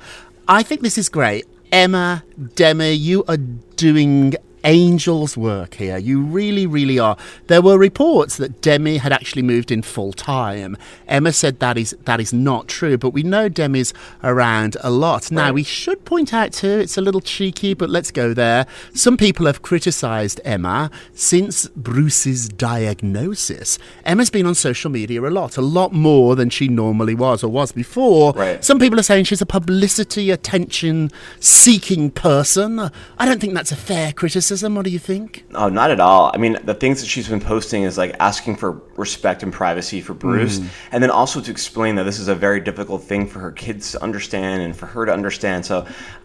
I 0.48 0.62
think 0.62 0.82
this 0.82 0.98
is 1.00 1.10
great. 1.10 1.46
Emma, 1.72 2.24
Demi, 2.56 2.92
you 2.94 3.24
are 3.28 3.38
doing 3.38 4.36
angel's 4.64 5.36
work 5.36 5.76
here. 5.76 5.98
You 5.98 6.22
really, 6.22 6.66
really 6.66 7.00
are. 7.00 7.18
There 7.48 7.62
were 7.62 7.78
reports 7.78 8.38
that 8.38 8.62
Demi 8.62 8.98
had 8.98 9.12
actually 9.12 9.42
moved 9.42 9.72
in 9.72 9.82
full 9.82 10.14
time. 10.14 10.78
Emma 11.08 11.34
said 11.34 11.60
that 11.60 11.78
is 11.78 11.96
that 12.06 12.20
is 12.20 12.34
not 12.34 12.68
true, 12.68 12.98
but 12.98 13.10
we 13.10 13.24
know 13.24 13.50
Demi's 13.50 13.94
around 14.24 14.78
a 14.82 14.90
lot. 14.90 15.32
Now 15.32 15.52
we 15.52 15.64
should 15.64 16.06
point 16.06 16.34
out 16.34 16.54
too, 16.54 16.80
it's 16.80 16.98
a 16.98 17.02
little 17.02 17.22
cheeky, 17.22 17.74
but 17.74 17.90
let's 17.90 18.12
go 18.12 18.34
there. 18.34 18.66
Some 18.94 19.18
people 19.18 19.46
have 19.46 19.62
criticised 19.62 20.40
Emma 20.46 20.90
since 21.14 21.68
Bruce's 21.70 22.50
diagnosis. 22.50 23.78
Emma's 24.06 24.30
been 24.30 24.46
on 24.46 24.56
social 24.56 24.90
media 24.90 25.22
a 25.22 25.30
lot, 25.30 25.58
a 25.58 25.62
lot 25.62 25.94
more 25.94 26.36
than 26.36 26.50
she 26.50 26.68
normally 26.68 27.16
was 27.16 27.44
or 27.44 27.50
was 27.50 27.72
before. 27.72 28.34
Right. 28.34 28.64
Some 28.64 28.80
people 28.80 29.00
are 29.00 29.04
saying 29.04 29.26
she's 29.26 29.42
a 29.42 29.46
publicity, 29.46 30.32
attention 30.32 31.12
seeking 31.40 32.12
person. 32.12 32.80
I 32.80 33.26
don't 33.26 33.40
think 33.42 33.54
that's 33.54 33.72
a 33.72 33.76
fair 33.76 34.14
criticism. 34.14 34.53
What 34.62 34.84
do 34.86 34.92
you 34.92 35.00
think? 35.00 35.46
Oh, 35.56 35.70
not 35.70 35.90
at 35.92 36.00
all. 36.00 36.32
I 36.34 36.38
mean, 36.38 36.58
the 36.64 36.74
things 36.74 37.02
that 37.02 37.08
she's 37.08 37.28
been 37.28 37.40
posting 37.42 37.84
is 37.84 37.98
like 37.98 38.16
asking 38.20 38.58
for 38.58 38.82
respect 38.98 39.42
and 39.44 39.52
privacy 39.52 40.02
for 40.02 40.14
Bruce, 40.14 40.60
Mm. 40.60 40.68
and 40.92 41.04
then 41.04 41.10
also 41.10 41.42
to 41.42 41.50
explain 41.52 41.96
that 41.96 42.04
this 42.04 42.20
is 42.20 42.28
a 42.28 42.36
very 42.36 42.60
difficult 42.60 43.04
thing 43.04 43.28
for 43.28 43.40
her 43.40 43.52
kids 43.52 43.92
to 43.94 44.04
understand 44.04 44.62
and 44.62 44.76
for 44.76 44.86
her 44.86 45.06
to 45.06 45.14
understand. 45.14 45.66
So 45.66 45.80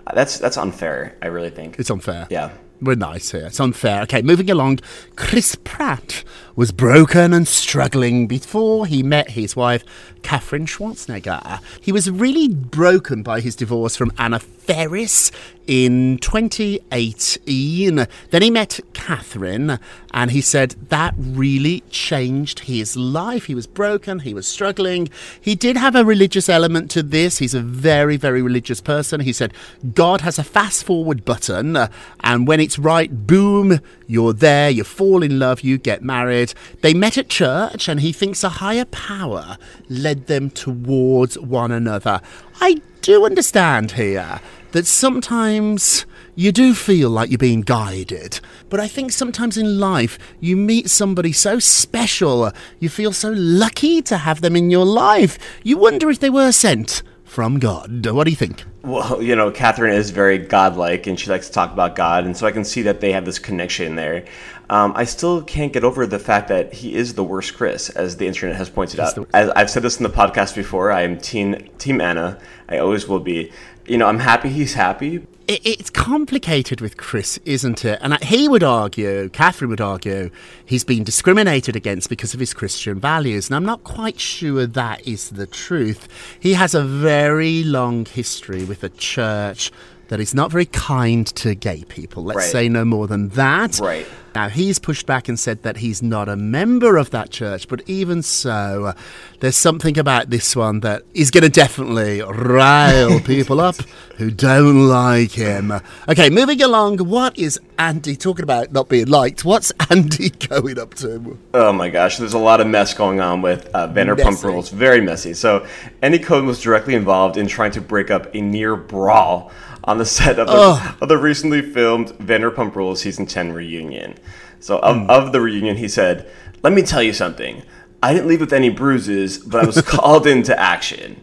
uh, 0.07 0.15
that's 0.15 0.39
that's 0.39 0.57
unfair. 0.59 1.17
I 1.23 1.27
really 1.29 1.51
think. 1.51 1.79
It's 1.79 1.91
unfair. 1.91 2.27
Yeah. 2.31 2.51
We're 2.81 2.95
nice 2.95 3.33
here. 3.33 3.47
It's 3.47 3.59
unfair. 3.59 4.03
Okay, 4.03 4.23
moving 4.23 4.49
along. 4.53 4.79
Chris 5.17 5.57
Pratt 5.65 6.23
was 6.55 6.71
broken 6.71 7.33
and 7.35 7.49
struggling 7.49 8.29
before 8.29 8.87
he 8.87 9.03
met 9.03 9.31
his 9.33 9.57
wife, 9.57 9.83
Katherine 10.23 10.67
Schwarzenegger. 10.67 11.59
He 11.81 11.91
was 11.91 12.09
really 12.09 12.47
broken 12.47 13.25
by 13.25 13.41
his 13.41 13.57
divorce 13.57 13.97
from 13.97 14.13
Anna 14.17 14.39
Faris 14.39 15.33
in 15.69 16.19
2018. 16.19 18.07
Then 18.31 18.43
he 18.43 18.51
met 18.51 18.81
Katherine, 18.95 19.79
and 20.13 20.31
he 20.31 20.41
said 20.41 20.75
that 20.89 21.15
really 21.17 21.85
changed 21.91 22.61
his 22.61 22.97
life. 22.97 23.45
He 23.45 23.55
was 23.55 23.67
broken, 23.67 24.21
he 24.21 24.35
was 24.35 24.49
struggling. 24.49 25.11
He 25.41 25.55
did 25.55 25.77
have 25.77 25.95
a 25.95 26.05
religious 26.05 26.49
element 26.49 26.91
to 26.93 27.03
this. 27.03 27.39
He's 27.39 27.55
a 27.55 27.61
very, 27.61 28.17
very 28.17 28.41
religious 28.41 28.81
person. 28.81 29.21
He 29.21 29.33
said, 29.33 29.53
God 29.95 30.23
has 30.23 30.39
a 30.39 30.45
fast 30.45 30.85
forward 30.85 31.25
button, 31.25 31.77
and 32.21 32.49
when 32.49 32.59
it's 32.59 32.79
right, 32.79 33.27
boom, 33.27 33.81
you're 34.07 34.33
there, 34.33 34.71
you 34.71 34.85
fall 34.85 35.23
in 35.23 35.39
love, 35.39 35.61
you 35.61 35.77
get 35.77 36.03
married. 36.03 36.55
They 36.81 36.95
met 36.95 37.19
at 37.19 37.29
church, 37.29 37.89
and 37.89 38.01
he 38.01 38.13
thinks 38.13 38.43
a 38.43 38.49
higher 38.49 38.87
power 38.87 39.59
led 39.91 40.29
them 40.29 40.49
towards 40.49 41.39
one 41.39 41.71
another. 41.71 42.23
I 42.59 42.81
do 43.03 43.27
understand 43.27 43.93
here 43.93 44.41
that 44.73 44.87
sometimes 44.87 46.07
you 46.35 46.53
do 46.53 46.75
feel 46.75 47.11
like 47.11 47.31
you're 47.31 47.39
being 47.39 47.63
guided. 47.63 48.41
But 48.69 48.81
I 48.81 48.89
think 48.89 49.13
sometimes 49.13 49.57
in 49.57 49.81
life, 49.81 50.19
you 50.41 50.57
meet 50.57 50.91
somebody 50.91 51.33
so 51.33 51.59
special, 51.59 52.53
you 52.79 52.89
feel 52.89 53.13
so 53.13 53.33
lucky 53.35 54.03
to 54.03 54.19
have 54.19 54.41
them 54.41 54.55
in 54.55 54.71
your 54.71 54.87
life. 54.87 55.39
You 55.63 55.79
wonder 55.79 56.11
if 56.11 56.21
they 56.21 56.31
were 56.31 56.53
sent 56.53 57.03
from 57.25 57.59
God. 57.59 58.07
What 58.07 58.25
do 58.25 58.31
you 58.31 58.37
think? 58.37 58.65
Well, 58.83 59.23
you 59.23 59.37
know, 59.37 59.51
Katherine 59.51 59.93
is 59.93 60.11
very 60.11 60.39
godlike, 60.39 61.07
and 61.07 61.21
she 61.21 61.29
likes 61.29 61.49
to 61.49 61.53
talk 61.53 61.73
about 61.73 61.95
God, 61.95 62.25
and 62.25 62.37
so 62.37 62.47
I 62.47 62.53
can 62.53 62.65
see 62.65 62.83
that 62.83 63.01
they 63.01 63.13
have 63.13 63.25
this 63.25 63.39
connection 63.39 63.97
there. 63.97 64.25
Um, 64.71 64.93
I 64.97 65.05
still 65.05 65.43
can't 65.43 65.73
get 65.73 65.85
over 65.85 66.07
the 66.07 66.19
fact 66.19 66.49
that 66.49 66.73
he 66.73 66.95
is 66.95 67.15
the 67.15 67.25
worst 67.25 67.57
Chris, 67.57 67.91
as 67.91 68.17
the 68.17 68.27
internet 68.27 68.57
has 68.57 68.71
pointed 68.71 69.01
out. 69.01 69.19
As 69.35 69.51
I've 69.51 69.71
said 69.71 69.83
this 69.83 69.99
in 69.99 70.05
the 70.05 70.11
podcast 70.11 70.55
before, 70.55 70.91
I 70.91 71.03
am 71.03 71.19
team 71.19 71.69
Team 71.79 72.01
Anna. 72.01 72.39
I 72.69 72.79
always 72.79 73.09
will 73.09 73.21
be. 73.21 73.53
You 73.89 73.97
know, 73.99 74.07
I'm 74.07 74.19
happy 74.19 74.51
he's 74.51 74.75
happy. 74.75 75.27
It, 75.47 75.61
it's 75.65 75.89
complicated 75.89 76.81
with 76.83 76.99
Chris, 76.99 77.39
isn't 77.47 77.85
it? 77.85 77.99
And 78.03 78.23
he 78.23 78.49
would 78.49 78.63
argue, 78.63 79.31
Katherine 79.31 79.71
would 79.71 79.81
argue, 79.81 80.31
he's 80.67 80.85
been 80.85 81.05
discriminated 81.05 81.75
against 81.75 82.11
because 82.11 82.35
of 82.35 82.41
his 82.41 82.53
Christian 82.53 83.01
values. 83.01 83.49
And 83.49 83.57
I'm 83.57 83.65
not 83.65 83.85
quite 83.85 84.21
sure 84.21 84.67
that 84.67 85.07
is 85.09 85.31
the 85.31 85.47
truth. 85.47 86.07
He 86.39 86.53
has 86.55 86.75
a 86.75 86.85
very 86.85 87.65
long 87.65 88.05
history 88.05 88.65
with 88.65 88.85
a 88.85 88.91
church 88.91 89.73
that 90.09 90.21
is 90.21 90.35
not 90.35 90.51
very 90.51 90.67
kind 90.67 91.27
to 91.27 91.55
gay 91.55 91.85
people. 91.85 92.25
Let's 92.25 92.37
Right. 92.39 92.51
say 92.51 92.69
no 92.69 92.85
more 92.85 93.07
than 93.07 93.29
that. 93.31 93.79
Right. 93.79 94.07
Now, 94.39 94.49
he's 94.49 94.79
pushed 94.79 95.05
back 95.05 95.29
and 95.29 95.37
said 95.37 95.65
that 95.65 95.79
he's 95.79 96.01
not 96.01 96.29
a 96.29 96.37
member 96.37 96.97
of 96.97 97.11
that 97.11 97.31
church, 97.31 97.67
but 97.67 97.83
even 97.89 98.23
so, 98.23 98.85
uh, 98.85 98.93
there's 99.41 99.57
something 99.57 99.99
about 99.99 100.31
this 100.31 100.55
one 100.55 100.79
that 100.81 101.03
is 101.13 101.33
going 101.33 101.43
to 101.43 101.51
definitely 101.51 102.23
rile 102.23 103.19
people 103.25 103.61
up 103.61 103.75
who 104.17 104.31
don't 104.31 104.87
like 104.87 105.33
him. 105.33 105.73
Okay, 106.09 106.31
moving 106.31 106.63
along, 106.63 106.99
what 106.99 107.37
is 107.37 107.59
Andy 107.81 108.15
talking 108.15 108.45
about 108.45 108.71
not 108.71 108.89
being 108.89 109.09
liked? 109.09 109.45
What's 109.45 109.73
Andy 109.91 110.31
going 110.49 110.79
up 110.79 110.95
to? 110.95 111.37
Oh 111.53 111.73
my 111.73 111.91
gosh, 111.91 112.19
there's 112.19 112.35
a 112.35 112.39
lot 112.39 112.61
of 112.61 112.69
mess 112.69 112.95
going 112.95 113.21
on 113.21 113.43
with 113.43 113.69
uh, 113.75 113.89
Vanderpump 113.89 114.25
Messy. 114.25 114.47
Rules. 114.47 114.69
Very 114.69 115.01
messy. 115.01 115.35
So, 115.35 115.67
Andy 116.01 116.21
Cohen 116.21 116.47
was 116.47 116.63
directly 116.63 116.95
involved 116.95 117.37
in 117.37 117.49
trying 117.49 117.73
to 117.73 117.81
break 117.81 118.13
up 118.13 118.33
a 118.37 118.41
near 118.41 118.77
brawl 118.77 119.51
on 119.89 119.97
the 119.97 120.05
set 120.05 120.39
of 120.39 120.47
the, 120.47 120.95
of 121.01 121.09
the 121.09 121.17
recently 121.17 121.63
filmed 121.63 122.09
Vanderpump 122.19 122.75
Rules 122.75 123.01
season 123.01 123.25
10 123.25 123.53
reunion. 123.53 124.17
So, 124.61 124.79
of, 124.81 124.97
mm. 124.97 125.09
of 125.09 125.33
the 125.33 125.41
reunion, 125.41 125.79
he 125.79 125.89
said, 125.89 126.31
Let 126.63 126.75
me 126.75 126.83
tell 126.83 127.03
you 127.03 127.15
something. 127.15 127.63
I 128.03 128.13
didn't 128.13 128.29
leave 128.29 128.41
with 128.41 128.53
any 128.53 128.69
bruises, 128.69 129.39
but 129.39 129.65
I 129.65 129.67
was 129.67 129.81
called 129.87 130.27
into 130.27 130.57
action. 130.59 131.21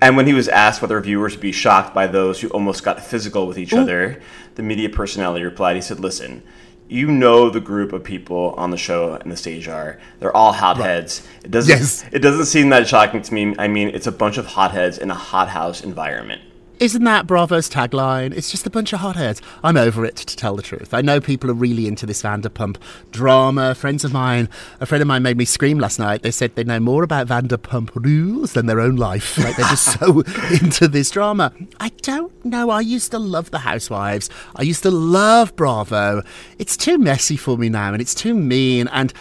And 0.00 0.16
when 0.16 0.26
he 0.26 0.32
was 0.32 0.48
asked 0.48 0.80
whether 0.82 0.98
viewers 1.00 1.34
would 1.34 1.42
be 1.42 1.52
shocked 1.52 1.94
by 1.94 2.06
those 2.06 2.40
who 2.40 2.48
almost 2.48 2.82
got 2.82 3.00
physical 3.04 3.46
with 3.46 3.58
each 3.58 3.72
other, 3.72 4.20
the 4.56 4.62
media 4.62 4.88
personality 4.88 5.44
replied, 5.44 5.76
he 5.76 5.82
said, 5.82 6.00
Listen, 6.00 6.42
you 6.88 7.10
know 7.10 7.50
the 7.50 7.60
group 7.60 7.92
of 7.92 8.02
people 8.02 8.54
on 8.56 8.70
the 8.70 8.78
show 8.78 9.14
and 9.14 9.30
the 9.30 9.36
stage 9.36 9.68
are. 9.68 10.00
They're 10.18 10.34
all 10.34 10.52
hotheads. 10.52 11.26
It 11.44 11.50
doesn't 11.50 11.70
Yes. 11.78 12.04
it 12.10 12.20
doesn't 12.20 12.46
seem 12.46 12.70
that 12.70 12.88
shocking 12.88 13.20
to 13.20 13.34
me. 13.34 13.54
I 13.58 13.68
mean, 13.68 13.88
it's 13.88 14.06
a 14.06 14.12
bunch 14.12 14.38
of 14.38 14.46
hotheads 14.46 14.96
in 14.96 15.10
a 15.10 15.14
hothouse 15.14 15.82
environment. 15.82 16.40
Isn't 16.82 17.04
that 17.04 17.28
Bravo's 17.28 17.70
tagline? 17.70 18.36
It's 18.36 18.50
just 18.50 18.66
a 18.66 18.70
bunch 18.70 18.92
of 18.92 18.98
hotheads. 18.98 19.40
I'm 19.62 19.76
over 19.76 20.04
it, 20.04 20.16
to 20.16 20.36
tell 20.36 20.56
the 20.56 20.62
truth. 20.62 20.92
I 20.92 21.00
know 21.00 21.20
people 21.20 21.48
are 21.48 21.54
really 21.54 21.86
into 21.86 22.06
this 22.06 22.22
Vanderpump 22.22 22.76
drama. 23.12 23.76
Friends 23.76 24.04
of 24.04 24.12
mine, 24.12 24.48
a 24.80 24.86
friend 24.86 25.00
of 25.00 25.06
mine 25.06 25.22
made 25.22 25.36
me 25.36 25.44
scream 25.44 25.78
last 25.78 26.00
night. 26.00 26.22
They 26.22 26.32
said 26.32 26.56
they 26.56 26.64
know 26.64 26.80
more 26.80 27.04
about 27.04 27.28
Vanderpump 27.28 27.94
rules 27.94 28.54
than 28.54 28.66
their 28.66 28.80
own 28.80 28.96
life. 28.96 29.38
Like 29.42 29.54
they're 29.56 29.68
just 29.68 29.96
so 30.00 30.20
into 30.60 30.88
this 30.88 31.12
drama. 31.12 31.52
I 31.78 31.90
don't 32.02 32.44
know. 32.44 32.70
I 32.70 32.80
used 32.80 33.12
to 33.12 33.18
love 33.20 33.52
the 33.52 33.60
Housewives. 33.60 34.28
I 34.56 34.62
used 34.62 34.82
to 34.82 34.90
love 34.90 35.54
Bravo. 35.54 36.24
It's 36.58 36.76
too 36.76 36.98
messy 36.98 37.36
for 37.36 37.56
me 37.56 37.68
now, 37.68 37.92
and 37.92 38.02
it's 38.02 38.14
too 38.14 38.34
mean. 38.34 38.88
And 38.88 39.12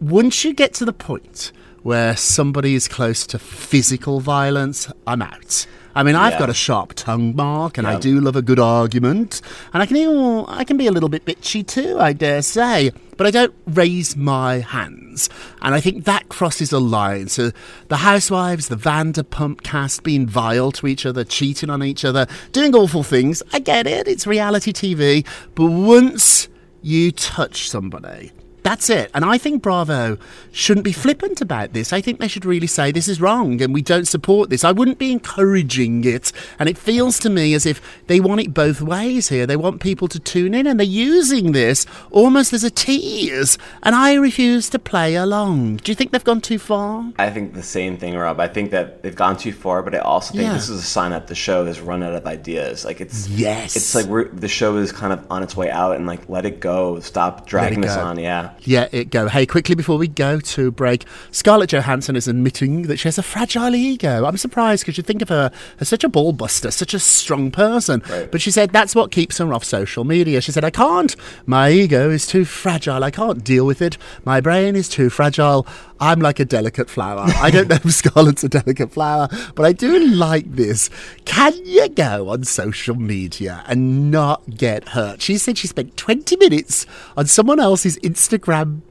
once 0.00 0.42
you 0.42 0.54
get 0.54 0.72
to 0.74 0.86
the 0.86 0.94
point 0.94 1.52
where 1.82 2.16
somebody 2.16 2.74
is 2.74 2.88
close 2.88 3.26
to 3.26 3.38
physical 3.38 4.20
violence, 4.20 4.90
I'm 5.06 5.20
out. 5.20 5.66
I 5.94 6.02
mean, 6.02 6.14
I've 6.14 6.38
got 6.38 6.50
a 6.50 6.54
sharp 6.54 6.94
tongue 6.94 7.34
mark, 7.34 7.76
and 7.76 7.86
I 7.86 7.98
do 7.98 8.20
love 8.20 8.36
a 8.36 8.42
good 8.42 8.60
argument, 8.60 9.40
and 9.72 9.82
I 9.82 9.86
can 9.86 9.96
even, 9.96 10.44
I 10.48 10.64
can 10.64 10.76
be 10.76 10.86
a 10.86 10.92
little 10.92 11.08
bit 11.08 11.24
bitchy 11.24 11.66
too, 11.66 11.98
I 11.98 12.12
dare 12.12 12.42
say, 12.42 12.92
but 13.16 13.26
I 13.26 13.30
don't 13.30 13.54
raise 13.66 14.16
my 14.16 14.58
hands, 14.58 15.28
and 15.62 15.74
I 15.74 15.80
think 15.80 16.04
that 16.04 16.28
crosses 16.28 16.72
a 16.72 16.78
line. 16.78 17.28
So 17.28 17.50
the 17.88 17.98
housewives, 17.98 18.68
the 18.68 18.76
Vanderpump 18.76 19.62
cast 19.62 20.02
being 20.02 20.26
vile 20.26 20.72
to 20.72 20.86
each 20.86 21.04
other, 21.04 21.24
cheating 21.24 21.70
on 21.70 21.82
each 21.82 22.04
other, 22.04 22.26
doing 22.52 22.74
awful 22.74 23.02
things. 23.02 23.42
I 23.52 23.58
get 23.58 23.86
it; 23.86 24.06
it's 24.06 24.26
reality 24.26 24.72
TV, 24.72 25.26
but 25.54 25.66
once 25.66 26.48
you 26.82 27.12
touch 27.12 27.68
somebody. 27.68 28.32
That's 28.62 28.90
it. 28.90 29.10
And 29.14 29.24
I 29.24 29.38
think 29.38 29.62
Bravo 29.62 30.18
shouldn't 30.52 30.84
be 30.84 30.92
flippant 30.92 31.40
about 31.40 31.72
this. 31.72 31.92
I 31.92 32.00
think 32.00 32.20
they 32.20 32.28
should 32.28 32.44
really 32.44 32.66
say 32.66 32.92
this 32.92 33.08
is 33.08 33.20
wrong 33.20 33.60
and 33.62 33.72
we 33.72 33.82
don't 33.82 34.06
support 34.06 34.50
this. 34.50 34.64
I 34.64 34.72
wouldn't 34.72 34.98
be 34.98 35.12
encouraging 35.12 36.04
it. 36.04 36.32
And 36.58 36.68
it 36.68 36.76
feels 36.78 37.18
to 37.20 37.30
me 37.30 37.54
as 37.54 37.64
if 37.66 37.80
they 38.06 38.20
want 38.20 38.40
it 38.42 38.52
both 38.54 38.80
ways 38.82 39.28
here. 39.28 39.46
They 39.46 39.56
want 39.56 39.80
people 39.80 40.08
to 40.08 40.18
tune 40.18 40.54
in 40.54 40.66
and 40.66 40.78
they're 40.78 40.86
using 40.86 41.52
this 41.52 41.86
almost 42.10 42.52
as 42.52 42.62
a 42.64 42.70
tease. 42.70 43.56
And 43.82 43.94
I 43.94 44.14
refuse 44.14 44.68
to 44.70 44.78
play 44.78 45.14
along. 45.14 45.76
Do 45.78 45.90
you 45.90 45.96
think 45.96 46.12
they've 46.12 46.22
gone 46.24 46.40
too 46.40 46.58
far? 46.58 47.12
I 47.18 47.30
think 47.30 47.54
the 47.54 47.62
same 47.62 47.96
thing, 47.96 48.14
Rob. 48.16 48.40
I 48.40 48.48
think 48.48 48.70
that 48.72 49.02
they've 49.02 49.14
gone 49.16 49.36
too 49.36 49.52
far, 49.52 49.82
but 49.82 49.94
I 49.94 49.98
also 49.98 50.32
think 50.32 50.44
Yeah. 50.44 50.52
this 50.54 50.68
is 50.68 50.80
a 50.80 50.86
sign 50.86 51.12
that 51.12 51.26
the 51.28 51.34
show 51.34 51.64
has 51.66 51.80
run 51.80 52.02
out 52.02 52.14
of 52.14 52.26
ideas. 52.26 52.84
Like 52.84 53.00
it's 53.00 53.28
Yes. 53.28 53.76
it's 53.76 53.94
like 53.94 54.06
we're 54.06 54.28
the 54.28 54.48
show 54.48 54.76
is 54.76 54.92
kind 54.92 55.12
of 55.12 55.24
on 55.30 55.42
its 55.42 55.56
way 55.56 55.70
out, 55.70 55.96
and 55.96 56.06
like 56.06 56.28
let 56.28 56.44
it 56.44 56.60
go, 56.60 57.00
stop 57.00 57.46
dragging 57.46 57.80
this 57.80 57.96
on. 57.96 58.18
Yeah, 58.18 58.49
Yeah, 58.62 58.88
it 58.92 59.10
go. 59.10 59.28
Hey, 59.28 59.46
quickly 59.46 59.74
before 59.74 59.96
we 59.96 60.08
go 60.08 60.40
to 60.40 60.70
break, 60.70 61.04
Scarlett 61.30 61.70
Johansson 61.70 62.16
is 62.16 62.28
admitting 62.28 62.82
that 62.82 62.98
she 62.98 63.08
has 63.08 63.18
a 63.18 63.22
fragile 63.22 63.74
ego. 63.74 64.24
I'm 64.26 64.36
surprised 64.36 64.84
because 64.84 64.96
you 64.96 65.02
think 65.02 65.22
of 65.22 65.28
her 65.28 65.50
as 65.78 65.88
such 65.88 66.04
a 66.04 66.08
ball 66.08 66.32
buster, 66.32 66.70
such 66.70 66.94
a 66.94 66.98
strong 66.98 67.50
person. 67.50 68.02
Right. 68.08 68.30
But 68.30 68.40
she 68.40 68.50
said 68.50 68.70
that's 68.70 68.94
what 68.94 69.10
keeps 69.10 69.38
her 69.38 69.52
off 69.54 69.64
social 69.64 70.04
media. 70.04 70.40
She 70.40 70.52
said, 70.52 70.64
I 70.64 70.70
can't. 70.70 71.14
My 71.46 71.70
ego 71.70 72.10
is 72.10 72.26
too 72.26 72.44
fragile. 72.44 73.04
I 73.04 73.10
can't 73.10 73.44
deal 73.44 73.66
with 73.66 73.80
it. 73.80 73.96
My 74.24 74.40
brain 74.40 74.76
is 74.76 74.88
too 74.88 75.10
fragile. 75.10 75.66
I'm 76.02 76.20
like 76.20 76.40
a 76.40 76.46
delicate 76.46 76.88
flower. 76.88 77.26
I 77.26 77.50
don't 77.50 77.68
know 77.68 77.76
if 77.76 77.84
Scarlett's 77.92 78.42
a 78.42 78.48
delicate 78.48 78.90
flower, 78.90 79.28
but 79.54 79.66
I 79.66 79.72
do 79.72 79.98
like 80.06 80.50
this. 80.50 80.88
Can 81.26 81.52
you 81.66 81.90
go 81.90 82.30
on 82.30 82.44
social 82.44 82.94
media 82.94 83.62
and 83.66 84.10
not 84.10 84.56
get 84.56 84.90
hurt? 84.90 85.20
She 85.20 85.36
said 85.36 85.58
she 85.58 85.66
spent 85.66 85.98
20 85.98 86.36
minutes 86.38 86.86
on 87.18 87.26
someone 87.26 87.60
else's 87.60 87.98
Instagram 87.98 88.39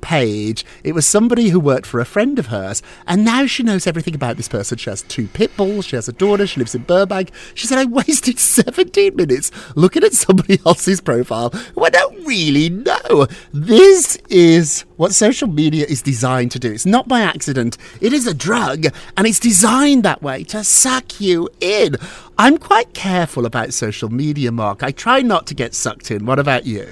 page. 0.01 0.65
It 0.83 0.93
was 0.93 1.05
somebody 1.05 1.49
who 1.49 1.59
worked 1.59 1.85
for 1.85 1.99
a 1.99 2.05
friend 2.05 2.39
of 2.39 2.47
hers, 2.47 2.81
and 3.07 3.23
now 3.25 3.45
she 3.45 3.63
knows 3.63 3.87
everything 3.87 4.15
about 4.15 4.37
this 4.37 4.47
person. 4.47 4.77
She 4.77 4.89
has 4.89 5.01
two 5.03 5.27
pit 5.27 5.55
bulls, 5.57 5.85
she 5.85 5.95
has 5.95 6.07
a 6.07 6.13
daughter, 6.13 6.47
she 6.47 6.59
lives 6.59 6.75
in 6.75 6.83
Burbank. 6.83 7.31
She 7.53 7.67
said, 7.67 7.77
I 7.77 7.85
wasted 7.85 8.39
17 8.59 9.15
minutes 9.15 9.51
looking 9.75 10.03
at 10.03 10.13
somebody 10.13 10.59
else's 10.65 11.01
profile 11.01 11.49
who 11.49 11.83
I 11.83 11.89
don't 11.89 12.25
really 12.25 12.69
know. 12.69 13.27
This 13.53 14.17
is 14.29 14.85
what 14.97 15.13
social 15.13 15.47
media 15.47 15.85
is 15.87 16.01
designed 16.01 16.51
to 16.51 16.59
do. 16.59 16.71
It's 16.71 16.85
not 16.85 17.07
by 17.07 17.21
accident, 17.21 17.77
it 18.01 18.13
is 18.13 18.27
a 18.27 18.33
drug, 18.33 18.85
and 19.17 19.27
it's 19.27 19.39
designed 19.39 20.03
that 20.03 20.21
way 20.21 20.43
to 20.45 20.63
suck 20.63 21.19
you 21.19 21.49
in. 21.59 21.95
I'm 22.37 22.57
quite 22.57 22.93
careful 22.93 23.45
about 23.45 23.73
social 23.73 24.09
media, 24.09 24.51
Marc. 24.51 24.83
I 24.83 24.91
try 24.91 25.21
not 25.21 25.45
to 25.47 25.53
get 25.53 25.73
sucked 25.73 26.09
in. 26.09 26.25
What 26.25 26.39
about 26.39 26.65
you? 26.65 26.87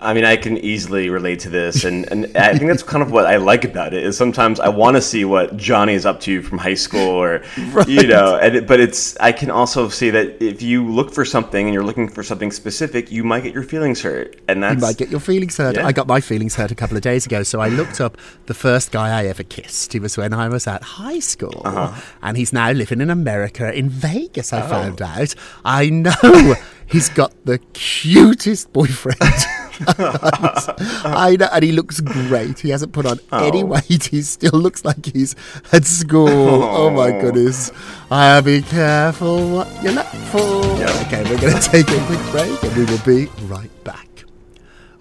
I 0.00 0.14
mean, 0.14 0.24
I 0.24 0.36
can 0.36 0.56
easily 0.58 1.10
relate 1.10 1.40
to 1.40 1.50
this, 1.50 1.84
and, 1.84 2.10
and 2.12 2.36
I 2.36 2.56
think 2.56 2.70
that's 2.70 2.82
kind 2.84 3.02
of 3.02 3.10
what 3.10 3.26
I 3.26 3.36
like 3.36 3.64
about 3.64 3.92
it. 3.94 4.04
Is 4.04 4.16
sometimes 4.16 4.60
I 4.60 4.68
want 4.68 4.96
to 4.96 5.02
see 5.02 5.24
what 5.24 5.56
Johnny 5.56 5.94
is 5.94 6.06
up 6.06 6.20
to 6.20 6.40
from 6.42 6.58
high 6.58 6.74
school, 6.74 7.00
or 7.10 7.42
you 7.88 8.06
know, 8.06 8.36
and 8.36 8.56
it, 8.56 8.66
but 8.68 8.78
it's 8.80 9.16
I 9.18 9.32
can 9.32 9.50
also 9.50 9.88
see 9.88 10.10
that 10.10 10.40
if 10.42 10.62
you 10.62 10.88
look 10.88 11.12
for 11.12 11.24
something 11.24 11.66
and 11.66 11.74
you're 11.74 11.84
looking 11.84 12.08
for 12.08 12.22
something 12.22 12.52
specific, 12.52 13.10
you 13.10 13.24
might 13.24 13.42
get 13.42 13.54
your 13.54 13.64
feelings 13.64 14.00
hurt, 14.02 14.40
and 14.46 14.62
that's 14.62 14.76
You 14.76 14.80
might 14.80 14.96
get 14.96 15.08
your 15.10 15.20
feelings 15.20 15.56
hurt. 15.56 15.74
Yeah. 15.74 15.86
I 15.86 15.92
got 15.92 16.06
my 16.06 16.20
feelings 16.20 16.54
hurt 16.54 16.70
a 16.70 16.76
couple 16.76 16.96
of 16.96 17.02
days 17.02 17.26
ago, 17.26 17.42
so 17.42 17.60
I 17.60 17.68
looked 17.68 18.00
up 18.00 18.16
the 18.46 18.54
first 18.54 18.92
guy 18.92 19.18
I 19.20 19.26
ever 19.26 19.42
kissed. 19.42 19.92
He 19.92 19.98
was 19.98 20.16
when 20.16 20.32
I 20.32 20.48
was 20.48 20.66
at 20.68 20.82
high 20.82 21.18
school, 21.18 21.62
Uh-huh. 21.64 22.00
and 22.22 22.36
he's 22.36 22.52
now 22.52 22.70
living 22.70 23.00
in 23.00 23.10
America, 23.10 23.72
in 23.76 23.88
Vegas. 23.88 24.52
Oh. 24.52 24.58
I 24.58 24.62
found 24.62 25.02
out. 25.02 25.34
I 25.64 25.90
know 25.90 26.54
he's 26.86 27.08
got 27.08 27.32
the 27.44 27.58
cutest 27.72 28.72
boyfriend. 28.72 29.18
I 29.88 31.36
know, 31.38 31.48
and 31.52 31.62
he 31.62 31.72
looks 31.72 32.00
great. 32.00 32.58
He 32.58 32.70
hasn't 32.70 32.92
put 32.92 33.06
on 33.06 33.20
oh. 33.32 33.46
any 33.46 33.62
weight. 33.64 34.04
He 34.06 34.22
still 34.22 34.58
looks 34.58 34.84
like 34.84 35.06
he's 35.06 35.36
at 35.72 35.84
school. 35.84 36.28
Oh, 36.28 36.86
oh 36.86 36.90
my 36.90 37.10
goodness! 37.10 37.70
I'll 38.10 38.42
be 38.42 38.62
careful 38.62 39.50
what 39.50 39.68
you 39.82 39.92
look 39.92 40.06
for. 40.06 40.64
Okay, 41.06 41.22
we're 41.24 41.40
going 41.40 41.54
to 41.54 41.70
take 41.70 41.88
a 41.88 42.06
quick 42.06 42.20
break, 42.30 42.62
and 42.62 42.76
we 42.76 42.84
will 42.84 43.04
be 43.04 43.30
right 43.46 43.84
back. 43.84 44.08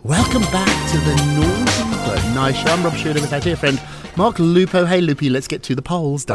Welcome 0.03 0.43
back 0.43 0.91
to 0.91 0.98
the 1.00 1.15
Naughty 1.36 1.77
but 2.05 2.34
Nice 2.34 2.55
show. 2.55 2.69
I'm 2.69 2.84
Rob 2.84 2.96
Shooter 2.96 3.19
with 3.19 3.34
our 3.34 3.39
dear 3.39 3.57
friend 3.57 3.81
Marc 4.17 4.39
Lupo. 4.39 4.86
Hey, 4.86 5.00
Loopy, 5.00 5.29
let's 5.29 5.47
get 5.47 5.62
to 5.62 5.75
the 5.75 5.83
polls. 5.83 6.25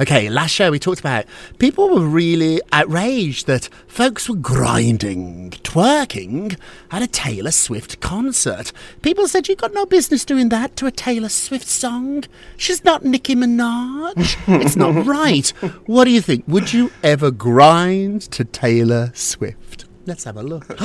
Okay, 0.00 0.30
last 0.30 0.50
show 0.52 0.70
we 0.70 0.78
talked 0.78 0.98
about 0.98 1.26
people 1.58 1.90
were 1.90 2.06
really 2.06 2.58
outraged 2.72 3.46
that 3.48 3.68
folks 3.86 4.30
were 4.30 4.36
grinding, 4.36 5.50
twerking 5.62 6.58
at 6.90 7.02
a 7.02 7.06
Taylor 7.06 7.50
Swift 7.50 8.00
concert. 8.00 8.72
People 9.02 9.28
said 9.28 9.46
you 9.46 9.56
got 9.56 9.74
no 9.74 9.84
business 9.84 10.24
doing 10.24 10.48
that 10.48 10.74
to 10.76 10.86
a 10.86 10.90
Taylor 10.90 11.28
Swift 11.28 11.68
song. 11.68 12.24
She's 12.56 12.82
not 12.82 13.04
Nicki 13.04 13.34
Minaj. 13.34 14.38
it's 14.62 14.74
not 14.74 15.04
right. 15.04 15.50
What 15.84 16.04
do 16.04 16.10
you 16.10 16.22
think? 16.22 16.44
Would 16.48 16.72
you 16.72 16.90
ever 17.02 17.30
grind 17.30 18.22
to 18.32 18.46
Taylor 18.46 19.12
Swift? 19.14 19.84
Let's 20.04 20.24
have 20.24 20.36
a 20.36 20.42
look. 20.42 20.66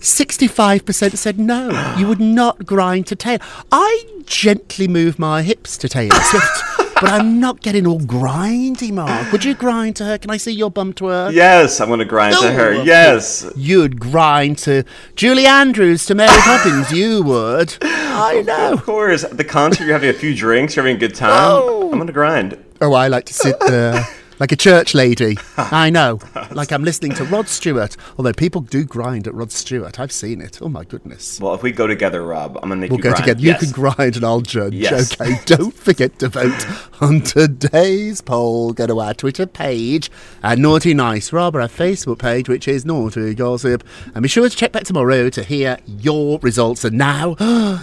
65% 0.00 1.16
said 1.16 1.38
no. 1.38 1.94
You 1.96 2.08
would 2.08 2.20
not 2.20 2.66
grind 2.66 3.06
to 3.08 3.16
Taylor. 3.16 3.38
I 3.70 4.04
gently 4.26 4.88
move 4.88 5.18
my 5.18 5.42
hips 5.42 5.76
to 5.78 5.88
Taylor 5.88 6.18
Swift, 6.22 6.62
but 6.94 7.04
I'm 7.04 7.38
not 7.38 7.60
getting 7.60 7.86
all 7.86 8.00
grindy, 8.00 8.90
Marc. 8.92 9.30
Would 9.30 9.44
you 9.44 9.54
grind 9.54 9.94
to 9.96 10.04
her? 10.04 10.18
Can 10.18 10.30
I 10.30 10.38
see 10.38 10.50
your 10.52 10.70
bum 10.72 10.92
twerk? 10.92 11.32
yes, 11.32 11.80
I'm 11.80 11.88
gonna 11.88 12.04
grind 12.04 12.36
to 12.40 12.50
her. 12.50 12.72
Yes, 12.82 13.48
You'd 13.56 14.00
grind 14.00 14.58
to 14.58 14.82
Julie 15.14 15.46
Andrews 15.46 16.04
to 16.06 16.14
Mary 16.16 16.36
Poppins. 16.40 16.90
You 16.92 17.22
would. 17.22 17.76
I 17.82 18.42
know. 18.46 18.72
of 18.72 18.82
course. 18.84 19.22
At 19.22 19.36
the 19.36 19.44
concert, 19.44 19.84
you're 19.84 19.92
having 19.92 20.10
a 20.10 20.14
few 20.14 20.34
drinks, 20.34 20.74
you're 20.74 20.84
having 20.84 20.96
a 20.96 21.00
good 21.00 21.14
time. 21.14 21.30
Oh. 21.32 21.92
I'm 21.92 21.98
gonna 21.98 22.10
grind. 22.12 22.62
Oh, 22.80 22.92
I 22.92 23.06
like 23.08 23.26
to 23.26 23.34
sit 23.34 23.56
there 23.60 24.04
like 24.40 24.50
a 24.50 24.56
church 24.56 24.94
lady. 24.94 25.36
I 25.56 25.90
know. 25.90 26.18
Like 26.54 26.70
I'm 26.70 26.84
listening 26.84 27.12
to 27.14 27.24
Rod 27.24 27.48
Stewart. 27.48 27.96
Although 28.16 28.32
people 28.32 28.60
do 28.60 28.84
grind 28.84 29.26
at 29.26 29.34
Rod 29.34 29.50
Stewart. 29.50 29.98
I've 29.98 30.12
seen 30.12 30.40
it. 30.40 30.60
Oh, 30.62 30.68
my 30.68 30.84
goodness. 30.84 31.40
Well, 31.40 31.52
if 31.54 31.62
we 31.62 31.72
go 31.72 31.86
together, 31.88 32.22
Rob, 32.22 32.56
I'm 32.62 32.68
gonna 32.68 32.76
make 32.76 32.90
We'll 32.90 32.98
you 32.98 33.02
go 33.02 33.10
grind. 33.10 33.24
together. 33.24 33.40
You 33.40 33.54
can 33.54 33.70
grind 33.70 34.16
and 34.16 34.24
I'll 34.24 34.40
judge. 34.40 34.74
Yes. 34.74 35.20
Okay. 35.20 35.34
Don't 35.46 35.74
forget 35.74 36.18
to 36.20 36.28
vote 36.28 36.66
on 37.02 37.22
today's 37.22 38.20
poll. 38.20 38.72
Go 38.72 38.86
to 38.86 39.00
our 39.00 39.14
Twitter 39.14 39.46
page 39.46 40.10
at 40.42 40.58
Naughty 40.58 40.94
Nice 40.94 41.32
Rob, 41.32 41.56
or 41.56 41.60
our 41.60 41.68
Facebook 41.68 42.18
page, 42.18 42.48
which 42.48 42.68
is 42.68 42.84
Naughty 42.84 43.34
Gossip. 43.34 43.82
And 44.14 44.22
be 44.22 44.28
sure 44.28 44.48
to 44.48 44.56
check 44.56 44.72
back 44.72 44.84
tomorrow 44.84 45.28
to 45.30 45.42
hear 45.42 45.78
your 45.86 46.38
results. 46.40 46.84
And 46.84 46.96
now 46.96 47.34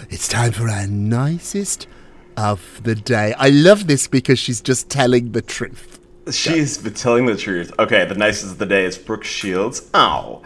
it's 0.10 0.27
time 0.29 0.53
for 0.53 0.69
our 0.69 0.88
nicest 0.88 1.88
of 2.38 2.81
the 2.84 2.95
day. 2.95 3.34
I 3.38 3.49
love 3.49 3.88
this 3.88 4.07
because 4.07 4.39
she's 4.39 4.62
just 4.62 4.89
telling 4.89 5.34
the 5.34 5.41
truth. 5.41 5.99
She's 6.32 6.78
telling 6.78 7.26
the 7.26 7.36
truth. 7.36 7.72
Okay, 7.80 8.06
the 8.06 8.15
nicest 8.15 8.54
of 8.54 8.58
the 8.58 8.65
day 8.65 8.86
is 8.86 8.98
Brooke 8.98 9.24
Shields. 9.24 9.89
Oh. 9.94 10.41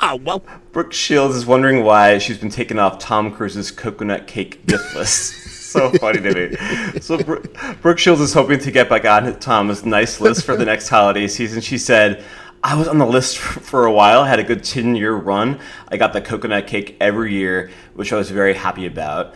Oh, 0.00 0.16
well. 0.16 0.42
Brooke 0.72 0.92
Shields 0.92 1.34
is 1.34 1.44
wondering 1.44 1.82
why 1.82 2.18
she's 2.18 2.38
been 2.38 2.50
taken 2.50 2.78
off 2.78 2.98
Tom 2.98 3.32
Cruise's 3.32 3.70
coconut 3.70 4.26
cake 4.26 4.64
gift 4.66 4.94
list. 4.94 5.32
so 5.72 5.90
funny 5.92 6.20
to 6.20 6.34
me. 6.34 7.00
So 7.00 7.18
Bro- 7.18 7.42
Brooke 7.82 7.98
Shields 7.98 8.20
is 8.20 8.32
hoping 8.32 8.58
to 8.60 8.70
get 8.70 8.88
back 8.88 9.04
on 9.04 9.38
Tom's 9.40 9.84
nice 9.84 10.20
list 10.20 10.44
for 10.44 10.56
the 10.56 10.64
next 10.64 10.88
holiday 10.88 11.26
season. 11.26 11.60
She 11.60 11.78
said, 11.78 12.24
I 12.62 12.76
was 12.76 12.88
on 12.88 12.98
the 12.98 13.06
list 13.06 13.38
for, 13.38 13.60
for 13.60 13.86
a 13.86 13.92
while, 13.92 14.24
had 14.24 14.38
a 14.38 14.44
good 14.44 14.64
10 14.64 14.94
year 14.94 15.14
run. 15.14 15.58
I 15.88 15.96
got 15.96 16.12
the 16.12 16.20
coconut 16.20 16.66
cake 16.66 16.96
every 17.00 17.34
year, 17.34 17.70
which 17.94 18.12
I 18.12 18.16
was 18.16 18.30
very 18.30 18.54
happy 18.54 18.86
about. 18.86 19.34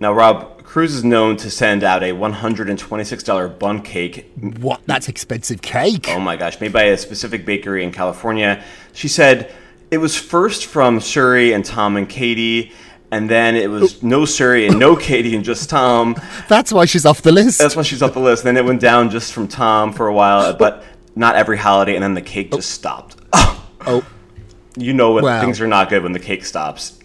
Now, 0.00 0.12
Rob, 0.12 0.53
Cruise 0.74 0.96
is 0.96 1.04
known 1.04 1.36
to 1.36 1.52
send 1.52 1.84
out 1.84 2.02
a 2.02 2.10
$126 2.10 3.58
Bundt 3.60 3.84
cake 3.84 4.28
What? 4.58 4.80
That's 4.86 5.08
expensive 5.08 5.62
cake. 5.62 6.06
Oh 6.08 6.18
my 6.18 6.34
gosh, 6.34 6.60
made 6.60 6.72
by 6.72 6.82
a 6.82 6.98
specific 6.98 7.46
bakery 7.46 7.84
in 7.84 7.92
California. 7.92 8.60
She 8.92 9.06
said 9.06 9.54
it 9.92 9.98
was 9.98 10.16
first 10.16 10.66
from 10.66 10.98
Suri 10.98 11.54
and 11.54 11.64
Tom 11.64 11.96
and 11.96 12.08
Katie, 12.08 12.72
and 13.12 13.30
then 13.30 13.54
it 13.54 13.70
was 13.70 14.02
oh. 14.02 14.08
no 14.08 14.20
Suri 14.22 14.68
and 14.68 14.80
no 14.80 14.96
Katie 14.96 15.36
and 15.36 15.44
just 15.44 15.70
Tom. 15.70 16.16
That's 16.48 16.72
why 16.72 16.86
she's 16.86 17.06
off 17.06 17.22
the 17.22 17.30
list. 17.30 17.60
That's 17.60 17.76
why 17.76 17.82
she's 17.82 18.02
off 18.02 18.12
the 18.12 18.18
list. 18.18 18.42
Then 18.42 18.56
it 18.56 18.64
went 18.64 18.80
down 18.80 19.10
just 19.10 19.32
from 19.32 19.46
Tom 19.46 19.92
for 19.92 20.08
a 20.08 20.12
while, 20.12 20.40
oh. 20.40 20.56
but 20.56 20.82
not 21.14 21.36
every 21.36 21.56
holiday, 21.56 21.94
and 21.94 22.02
then 22.02 22.14
the 22.14 22.20
cake 22.20 22.48
oh. 22.50 22.56
just 22.56 22.72
stopped. 22.72 23.14
oh, 23.32 24.04
You 24.76 24.92
know 24.92 25.12
when 25.12 25.22
Wow. 25.22 25.40
things 25.40 25.60
are 25.60 25.68
not 25.68 25.88
good 25.88 26.02
when 26.02 26.10
the 26.10 26.18
cake 26.18 26.44
stops. 26.44 26.98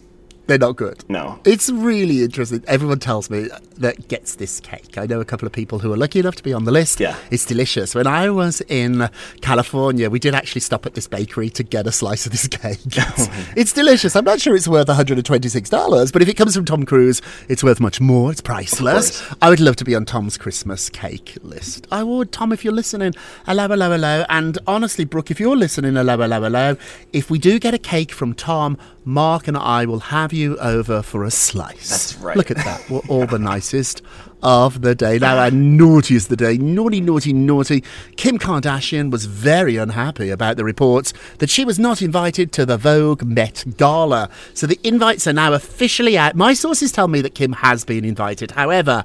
They're 0.50 0.58
not 0.58 0.76
good. 0.76 1.06
No. 1.08 1.40
It's 1.46 1.70
really 1.70 2.24
interesting. 2.24 2.64
Everyone 2.68 3.00
tells 3.00 3.30
me 3.30 3.50
that 3.78 4.08
gets 4.08 4.36
this 4.36 4.60
cake. 4.60 4.98
I 4.98 5.06
know 5.06 5.22
a 5.22 5.26
couple 5.26 5.46
of 5.46 5.54
people 5.54 5.80
who 5.80 5.94
are 5.94 5.98
lucky 5.98 6.20
enough 6.20 6.36
to 6.38 6.44
be 6.44 6.54
on 6.54 6.66
the 6.66 6.72
list. 6.72 7.00
Yeah. 7.00 7.16
It's 7.30 7.46
delicious. 7.46 7.94
When 7.94 8.08
I 8.08 8.32
was 8.32 8.62
in 8.68 9.10
California, 9.42 10.10
we 10.10 10.18
did 10.18 10.34
actually 10.34 10.62
stop 10.62 10.88
at 10.88 10.96
this 10.96 11.08
bakery 11.08 11.52
to 11.52 11.64
get 11.64 11.86
a 11.86 11.92
slice 11.92 12.26
of 12.26 12.32
this 12.32 12.48
cake. 12.48 12.80
It's, 12.84 13.30
it's 13.56 13.74
delicious. 13.74 14.16
I'm 14.16 14.26
not 14.26 14.42
sure 14.42 14.56
it's 14.56 14.68
worth 14.68 14.88
$126, 14.88 16.12
but 16.12 16.22
if 16.22 16.28
it 16.28 16.34
comes 16.34 16.56
from 16.56 16.66
Tom 16.66 16.84
Cruise, 16.84 17.22
it's 17.48 17.64
worth 17.64 17.80
much 17.80 18.02
more. 18.02 18.32
It's 18.32 18.42
priceless. 18.42 19.24
I 19.42 19.50
would 19.50 19.60
love 19.60 19.76
to 19.78 19.86
be 19.86 19.94
on 19.94 20.06
Tom's 20.06 20.36
Christmas 20.36 20.90
cake 20.90 21.38
list. 21.44 21.86
I 21.92 22.02
would. 22.02 22.32
Tom, 22.32 22.52
if 22.52 22.66
you're 22.66 22.74
listening, 22.74 23.14
hello, 23.46 23.68
hello, 23.68 23.92
hello. 23.92 24.26
And 24.30 24.58
honestly, 24.66 25.06
Brooke, 25.06 25.30
if 25.30 25.40
you're 25.40 25.56
listening, 25.56 25.94
hello, 25.94 26.18
hello, 26.18 26.42
hello. 26.42 26.76
If 27.14 27.30
we 27.30 27.38
do 27.38 27.60
get 27.60 27.76
a 27.76 27.78
cake 27.80 28.12
from 28.12 28.34
Tom, 28.34 28.80
Marc 29.10 29.48
and 29.48 29.58
I 29.58 29.86
will 29.86 30.00
have 30.00 30.32
you 30.32 30.56
over 30.60 31.02
for 31.02 31.24
a 31.24 31.32
slice. 31.32 31.90
That's 31.90 32.16
right. 32.18 32.38
Look 32.38 32.52
at 32.52 32.58
that. 32.58 32.88
We're 32.92 33.02
all 33.10 33.26
the 33.26 33.40
nicest 33.54 34.04
of 34.42 34.82
the 34.82 34.96
day. 34.96 35.20
Now, 35.20 35.38
our 35.38 35.52
naughtiest 35.52 36.32
of 36.32 36.38
the 36.38 36.46
day. 36.46 36.58
Naughty, 36.58 37.02
naughty, 37.02 37.34
naughty. 37.34 37.84
Kim 38.16 38.38
Kardashian 38.38 39.12
was 39.12 39.26
very 39.26 39.78
unhappy 39.78 40.30
about 40.30 40.58
the 40.58 40.64
reports 40.64 41.14
that 41.40 41.50
she 41.50 41.66
was 41.66 41.80
not 41.80 42.02
invited 42.02 42.52
to 42.54 42.66
the 42.66 42.78
Vogue 42.78 43.24
Met 43.24 43.66
Gala. 43.78 44.30
So 44.54 44.68
the 44.68 44.80
invites 44.84 45.28
are 45.28 45.34
now 45.34 45.54
officially 45.54 46.18
out. 46.18 46.36
My 46.36 46.54
sources 46.54 46.92
tell 46.92 47.08
me 47.08 47.22
that 47.22 47.36
Kim 47.36 47.54
has 47.54 47.84
been 47.86 48.06
invited. 48.06 48.52
However, 48.52 49.04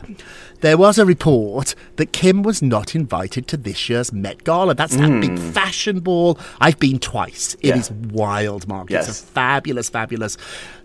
there 0.61 0.79
was 0.79 0.99
a 0.99 1.05
report 1.05 1.75
that 1.97 2.13
Kim 2.13 2.43
was 2.43 2.63
not 2.63 2.95
invited 2.95 3.47
to 3.49 3.57
this 3.57 3.89
year's 3.89 4.13
Met 4.13 4.45
Gala. 4.45 4.75
That's 4.75 4.97
that 4.97 5.21
big 5.21 5.39
hmm. 5.39 5.51
fashion 5.51 6.01
ball. 6.01 6.39
I've 6.61 6.79
been 6.79 6.99
twice. 6.99 7.55
It 7.61 7.69
Yeah. 7.69 7.77
is 7.77 7.91
wild, 7.91 8.67
Marc. 8.67 8.91
It's 8.91 9.09
a 9.09 9.13
fabulous, 9.13 9.91
fabulous, 9.91 10.39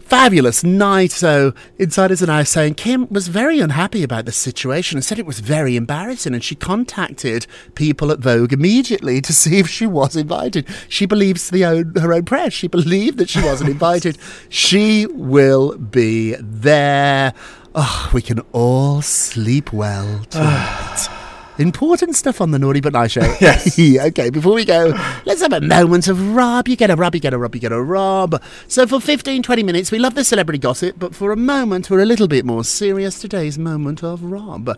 fabulous 0.10 0.63
night. 0.63 1.12
So, 1.12 1.54
insiders 1.78 2.22
and 2.22 2.32
I 2.32 2.41
are 2.41 2.45
saying 2.45 2.76
Kim 2.76 3.08
was 3.10 3.28
very 3.28 3.60
unhappy 3.60 4.04
about 4.04 4.26
the 4.26 4.32
situation 4.32 4.98
and 4.98 5.06
said 5.06 5.19
it 5.19 5.26
was 5.26 5.39
very 5.39 5.76
embarrassing. 5.76 6.34
And 6.34 6.43
she 6.43 6.56
contacted 6.56 7.45
people 7.76 8.12
at 8.12 8.19
Vogue 8.19 8.52
immediately 8.52 9.22
to 9.22 9.32
see 9.32 9.60
if 9.60 9.69
she 9.69 9.86
was 9.86 10.15
invited. 10.15 10.67
She 10.88 11.06
believes 11.06 11.50
the 11.50 11.63
own, 11.65 11.93
her 11.95 12.13
own 12.13 12.26
press. 12.26 12.54
She 12.54 12.67
believed 12.67 13.19
that 13.19 13.30
she 13.30 13.43
wasn't 13.43 13.69
invited. 13.69 14.17
She 14.50 15.06
will 15.06 15.78
be 15.78 16.36
there. 16.39 17.34
Oh, 17.76 18.10
we 18.13 18.24
can 18.24 18.39
all 18.52 19.02
sleep 19.04 19.72
well 19.72 20.26
tonight. 20.30 21.18
Important 21.60 22.15
stuff 22.15 22.39
on 22.39 22.52
the 22.52 22.58
Naughty 22.58 22.80
But 22.80 22.93
Nice 22.93 23.12
show. 23.12 23.36
Yes. 23.41 23.78
okay, 23.80 24.30
before 24.30 24.54
we 24.54 24.63
go, 24.63 24.93
let's 25.26 25.41
have 25.41 25.52
a 25.52 25.60
moment 25.60 26.08
of 26.08 26.34
Rob. 26.34 26.69
You 26.69 26.78
get 26.78 26.89
a 26.89 26.95
Rob, 26.95 27.13
you 27.13 27.19
get 27.19 27.34
a 27.34 27.38
Rob, 27.38 27.54
you 27.54 27.60
get 27.60 27.74
a 27.74 27.82
Rob. 27.82 28.41
So 28.69 28.88
for 28.88 29.02
15, 29.02 29.43
20 29.43 29.63
minutes, 29.63 29.91
we 29.91 30.00
love 30.00 30.15
the 30.15 30.24
celebrity 30.24 30.58
gossip, 30.58 30.95
but 30.98 31.13
for 31.13 31.34
a 31.34 31.36
moment, 31.36 31.89
we're 31.89 32.00
a 32.00 32.06
little 32.06 32.30
bit 32.30 32.45
more 32.45 32.63
serious. 32.63 33.19
Today's 33.19 33.60
moment 33.60 34.06
of 34.06 34.24
Rob. 34.24 34.74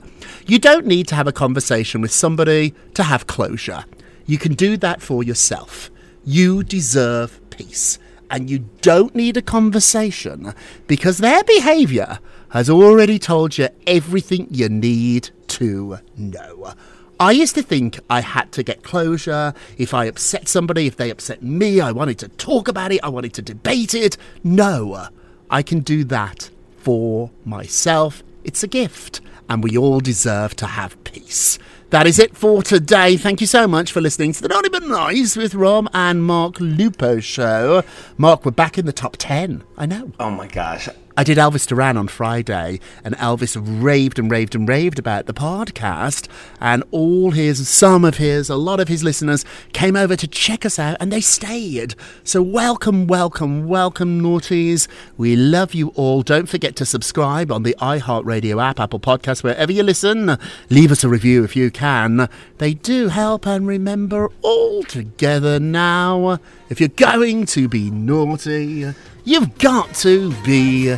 You 0.47 0.57
don't 0.57 0.87
need 0.87 1.07
to 1.09 1.15
have 1.15 1.27
a 1.27 1.31
conversation 1.31 2.01
with 2.01 2.11
somebody 2.11 2.73
to 2.95 3.03
have 3.03 3.27
closure. 3.27 3.85
You 4.25 4.39
can 4.39 4.55
do 4.55 4.75
that 4.77 5.03
for 5.03 5.23
yourself. 5.23 5.91
You 6.25 6.63
deserve 6.63 7.39
peace. 7.51 7.99
And 8.31 8.49
you 8.49 8.69
don't 8.81 9.13
need 9.13 9.37
a 9.37 9.41
conversation 9.43 10.55
because 10.87 11.19
their 11.19 11.43
behaviour 11.43 12.17
has 12.51 12.69
already 12.69 13.17
told 13.17 13.57
you 13.57 13.69
everything 13.87 14.47
you 14.51 14.69
need 14.69 15.29
to 15.47 15.97
know. 16.17 16.73
I 17.19 17.31
used 17.31 17.55
to 17.55 17.61
think 17.61 17.99
I 18.09 18.21
had 18.21 18.51
to 18.53 18.63
get 18.63 18.83
closure. 18.83 19.53
If 19.77 19.93
I 19.93 20.05
upset 20.05 20.47
somebody, 20.47 20.87
if 20.87 20.95
they 20.97 21.09
upset 21.09 21.43
me, 21.43 21.79
I 21.79 21.91
wanted 21.91 22.17
to 22.19 22.27
talk 22.29 22.67
about 22.67 22.91
it, 22.91 22.99
I 23.03 23.09
wanted 23.09 23.33
to 23.35 23.41
debate 23.41 23.93
it. 23.93 24.17
No, 24.43 25.07
I 25.49 25.61
can 25.61 25.79
do 25.81 26.03
that 26.05 26.49
for 26.77 27.29
myself. 27.45 28.23
It's 28.43 28.63
a 28.63 28.67
gift, 28.67 29.21
and 29.47 29.63
we 29.63 29.77
all 29.77 29.99
deserve 29.99 30.55
to 30.57 30.65
have 30.65 31.01
peace. 31.03 31.59
That 31.91 32.07
is 32.07 32.19
it 32.19 32.35
for 32.35 32.63
today. 32.63 33.17
Thank 33.17 33.39
you 33.39 33.47
so 33.47 33.67
much 33.67 33.91
for 33.91 34.01
listening 34.01 34.33
to 34.33 34.41
the 34.41 34.47
Naughty 34.47 34.69
But 34.69 34.83
Nice 34.83 35.35
with 35.35 35.53
Rob 35.53 35.89
and 35.93 36.23
Marc 36.23 36.59
Lupo 36.59 37.19
show. 37.19 37.83
Marc, 38.17 38.45
we're 38.45 38.51
back 38.51 38.77
in 38.77 38.85
the 38.85 38.93
top 38.93 39.17
10. 39.19 39.63
I 39.77 39.85
know. 39.85 40.11
Oh 40.19 40.31
my 40.31 40.47
gosh. 40.47 40.89
I 41.17 41.25
did 41.25 41.37
Elvis 41.37 41.67
Duran 41.67 41.97
on 41.97 42.07
Friday, 42.07 42.79
and 43.03 43.17
Elvis 43.17 43.61
raved 43.61 44.17
and 44.17 44.31
raved 44.31 44.55
and 44.55 44.67
raved 44.67 44.97
about 44.97 45.25
the 45.25 45.33
podcast. 45.33 46.29
And 46.61 46.83
all 46.91 47.31
his, 47.31 47.67
some 47.67 48.05
of 48.05 48.15
his, 48.15 48.49
a 48.49 48.55
lot 48.55 48.79
of 48.79 48.87
his 48.87 49.03
listeners 49.03 49.43
came 49.73 49.97
over 49.97 50.15
to 50.15 50.27
check 50.27 50.65
us 50.65 50.79
out, 50.79 50.95
and 51.01 51.11
they 51.11 51.19
stayed. 51.19 51.95
So 52.23 52.41
welcome, 52.41 53.07
welcome, 53.07 53.67
welcome, 53.67 54.21
naughties. 54.21 54.87
We 55.17 55.35
love 55.35 55.73
you 55.73 55.89
all. 55.89 56.21
Don't 56.21 56.47
forget 56.47 56.77
to 56.77 56.85
subscribe 56.85 57.51
on 57.51 57.63
the 57.63 57.75
iHeartRadio 57.79 58.63
app, 58.63 58.79
Apple 58.79 59.01
Podcasts, 59.01 59.43
wherever 59.43 59.71
you 59.71 59.83
listen. 59.83 60.37
Leave 60.69 60.93
us 60.93 61.03
a 61.03 61.09
review 61.09 61.43
if 61.43 61.57
you 61.57 61.71
can. 61.71 62.29
They 62.57 62.73
do 62.73 63.09
help. 63.09 63.45
And 63.45 63.67
remember, 63.67 64.29
all 64.41 64.83
together 64.83 65.59
now, 65.59 66.39
if 66.69 66.79
you're 66.79 66.89
going 66.89 67.45
to 67.47 67.67
be 67.67 67.91
naughty. 67.91 68.93
You've 69.23 69.57
got 69.59 69.93
to 69.95 70.31
be. 70.43 70.95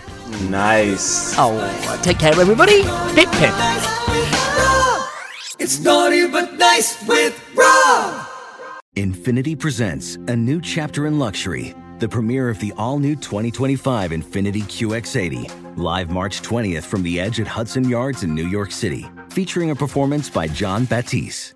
Nice. 0.50 1.38
Oh, 1.38 1.58
uh, 1.58 2.02
take 2.02 2.20
care, 2.20 2.40
everybody. 2.40 2.84
Pip 3.16 3.30
pip. 3.34 3.54
It's 5.60 5.80
naughty 5.80 6.28
but 6.28 6.54
nice 6.54 7.06
with 7.08 7.38
Rob. 7.56 8.26
Infiniti 8.96 9.60
presents 9.60 10.16
a 10.28 10.36
new 10.36 10.62
chapter 10.62 11.08
in 11.08 11.20
luxury, 11.20 11.76
the 12.00 12.08
premiere 12.08 12.50
of 12.50 12.60
the 12.60 12.72
all 12.78 12.98
new 12.98 13.16
2025 13.16 14.12
Infiniti 14.12 14.62
QX80, 14.64 15.78
live 15.78 16.10
March 16.10 16.42
20th 16.42 16.84
from 16.84 17.04
the 17.04 17.20
edge 17.20 17.40
at 17.40 17.48
Hudson 17.48 17.90
Yards 17.90 18.24
in 18.24 18.34
New 18.34 18.48
York 18.48 18.72
City, 18.72 19.06
featuring 19.30 19.72
a 19.72 19.76
performance 19.76 20.30
by 20.30 20.48
Jon 20.48 20.86
Batiste. 20.86 21.56